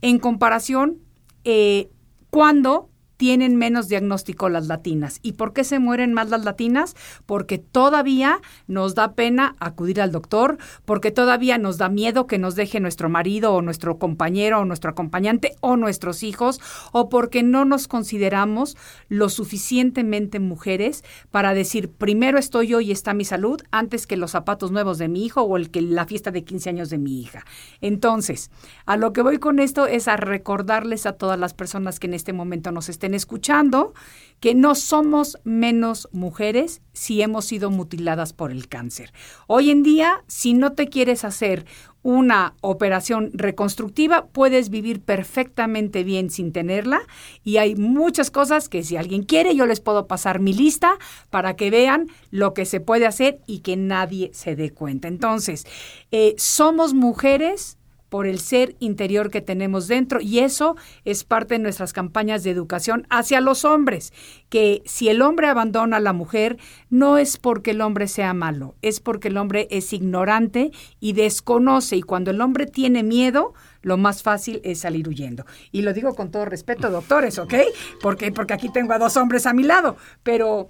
[0.00, 0.98] en comparación
[1.44, 1.90] eh,
[2.30, 2.88] cuando
[3.18, 5.18] tienen menos diagnóstico las latinas.
[5.22, 6.94] ¿Y por qué se mueren más las latinas?
[7.26, 10.56] Porque todavía nos da pena acudir al doctor,
[10.86, 14.92] porque todavía nos da miedo que nos deje nuestro marido o nuestro compañero o nuestro
[14.92, 16.60] acompañante o nuestros hijos,
[16.92, 18.76] o porque no nos consideramos
[19.08, 24.30] lo suficientemente mujeres para decir, primero estoy yo y está mi salud, antes que los
[24.30, 27.20] zapatos nuevos de mi hijo o el que la fiesta de 15 años de mi
[27.20, 27.44] hija.
[27.80, 28.52] Entonces,
[28.86, 32.14] a lo que voy con esto es a recordarles a todas las personas que en
[32.14, 33.94] este momento nos estén escuchando
[34.40, 39.12] que no somos menos mujeres si hemos sido mutiladas por el cáncer.
[39.46, 41.66] Hoy en día, si no te quieres hacer
[42.02, 47.00] una operación reconstructiva, puedes vivir perfectamente bien sin tenerla
[47.42, 50.96] y hay muchas cosas que si alguien quiere, yo les puedo pasar mi lista
[51.30, 55.08] para que vean lo que se puede hacer y que nadie se dé cuenta.
[55.08, 55.66] Entonces,
[56.12, 57.77] eh, somos mujeres
[58.08, 62.50] por el ser interior que tenemos dentro y eso es parte de nuestras campañas de
[62.50, 64.12] educación hacia los hombres,
[64.48, 66.58] que si el hombre abandona a la mujer
[66.90, 71.96] no es porque el hombre sea malo, es porque el hombre es ignorante y desconoce
[71.96, 75.44] y cuando el hombre tiene miedo, lo más fácil es salir huyendo.
[75.72, 77.54] Y lo digo con todo respeto, doctores, ¿ok?
[78.02, 80.68] Porque, porque aquí tengo a dos hombres a mi lado, pero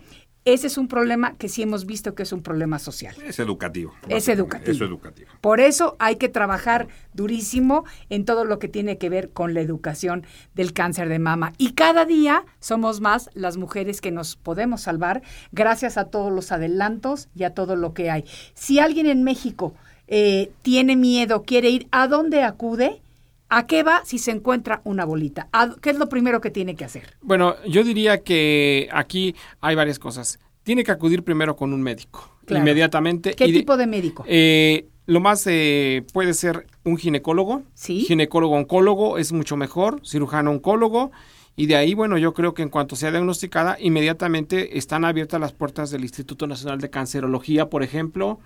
[0.53, 3.15] ese es un problema que sí hemos visto que es un problema social.
[3.25, 3.93] Es educativo.
[4.09, 4.71] Es educativo.
[4.71, 5.31] Es educativo.
[5.41, 9.61] Por eso hay que trabajar durísimo en todo lo que tiene que ver con la
[9.61, 11.53] educación del cáncer de mama.
[11.59, 15.23] Y cada día somos más las mujeres que nos podemos salvar
[15.53, 18.25] gracias a todos los adelantos y a todo lo que hay.
[18.55, 19.75] Si alguien en México
[20.07, 23.03] eh, tiene miedo, quiere ir, ¿a dónde acude?
[23.49, 25.49] ¿A qué va si se encuentra una bolita?
[25.81, 27.17] ¿Qué es lo primero que tiene que hacer?
[27.23, 30.39] Bueno, yo diría que aquí hay varias cosas.
[30.63, 33.33] Tiene que acudir primero con un médico, inmediatamente.
[33.33, 34.25] ¿Qué tipo de médico?
[34.29, 38.01] Eh, lo más eh, puede ser un ginecólogo, ¿Sí?
[38.03, 41.11] ginecólogo oncólogo es mucho mejor, cirujano oncólogo.
[41.57, 45.53] Y de ahí, bueno, yo creo que en cuanto sea diagnosticada, inmediatamente están abiertas las
[45.53, 48.39] puertas del Instituto Nacional de Cancerología, por ejemplo,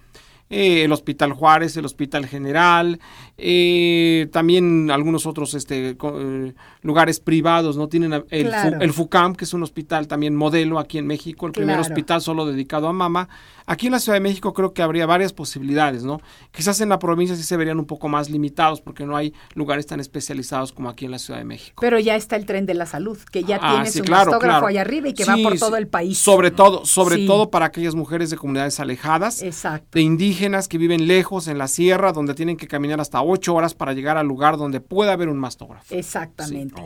[0.55, 3.01] eh, el Hospital Juárez, el Hospital General,
[3.39, 7.89] eh, también algunos otros este, eh, lugares privados, ¿no?
[7.89, 12.21] Tienen el, FUCAM, que es un hospital también modelo aquí en México, el primer hospital
[12.21, 13.31] solo dedicado a mama.
[13.67, 16.21] Aquí en la Ciudad de México creo que habría varias posibilidades, ¿no?
[16.51, 19.87] Quizás en la provincia sí se verían un poco más limitados porque no hay lugares
[19.87, 21.81] tan especializados como aquí en la Ciudad de México.
[21.81, 24.67] Pero ya está el tren de la salud, que ya ah, tiene su claro, mastógrafo
[24.67, 26.19] allá arriba y que va por todo el país.
[26.19, 29.89] Sobre todo, sobre todo para aquellas mujeres de comunidades alejadas, Exacto.
[29.93, 33.75] de indígenas que viven lejos en la sierra, donde tienen que caminar hasta ocho horas
[33.75, 35.95] para llegar al lugar donde pueda haber un mastógrafo.
[35.95, 36.83] Exactamente.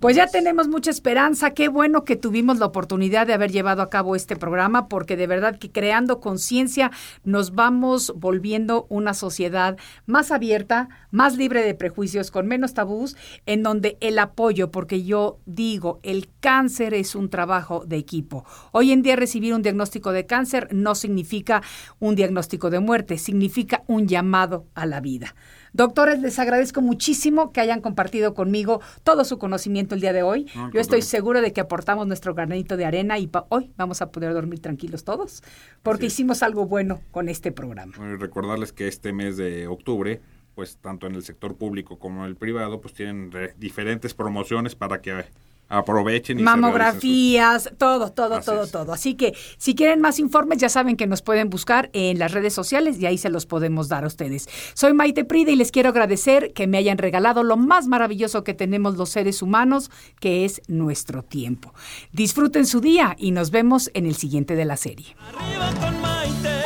[0.00, 1.52] Pues ya tenemos mucha esperanza.
[1.52, 5.28] Qué bueno que tuvimos la oportunidad de haber llevado a cabo este programa, porque de
[5.28, 6.90] verdad que creando conciencia
[7.22, 9.76] nos vamos volviendo una sociedad
[10.06, 13.16] más abierta, más libre de prejuicios, con menos tabús,
[13.46, 18.44] en donde el apoyo, porque yo digo, el cáncer es un trabajo de equipo.
[18.72, 21.62] Hoy en día recibir un diagnóstico de cáncer no significa
[22.00, 25.36] un diagnóstico de muerte, significa un llamado a la vida.
[25.72, 30.46] Doctores, les agradezco muchísimo que hayan compartido conmigo todo su conocimiento el día de hoy.
[30.72, 34.34] Yo estoy seguro de que aportamos nuestro granito de arena y hoy vamos a poder
[34.34, 35.42] dormir tranquilos todos
[35.82, 37.94] porque hicimos algo bueno con este programa.
[38.18, 40.20] recordarles que este mes de octubre
[40.54, 45.00] pues tanto en el sector público como en el privado, pues tienen diferentes promociones para
[45.00, 45.24] que
[45.72, 48.92] aprovechen y mamografías, todo, todo, todo, todo.
[48.92, 52.52] Así que si quieren más informes, ya saben que nos pueden buscar en las redes
[52.52, 54.48] sociales y ahí se los podemos dar a ustedes.
[54.74, 58.54] Soy Maite Prida y les quiero agradecer que me hayan regalado lo más maravilloso que
[58.54, 61.72] tenemos los seres humanos, que es nuestro tiempo.
[62.12, 65.16] Disfruten su día y nos vemos en el siguiente de la serie.
[65.38, 66.62] Arriba con Maite.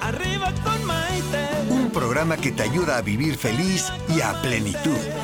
[0.00, 1.48] Arriba con Maite.
[1.70, 5.23] Un programa que te ayuda a vivir feliz y a plenitud.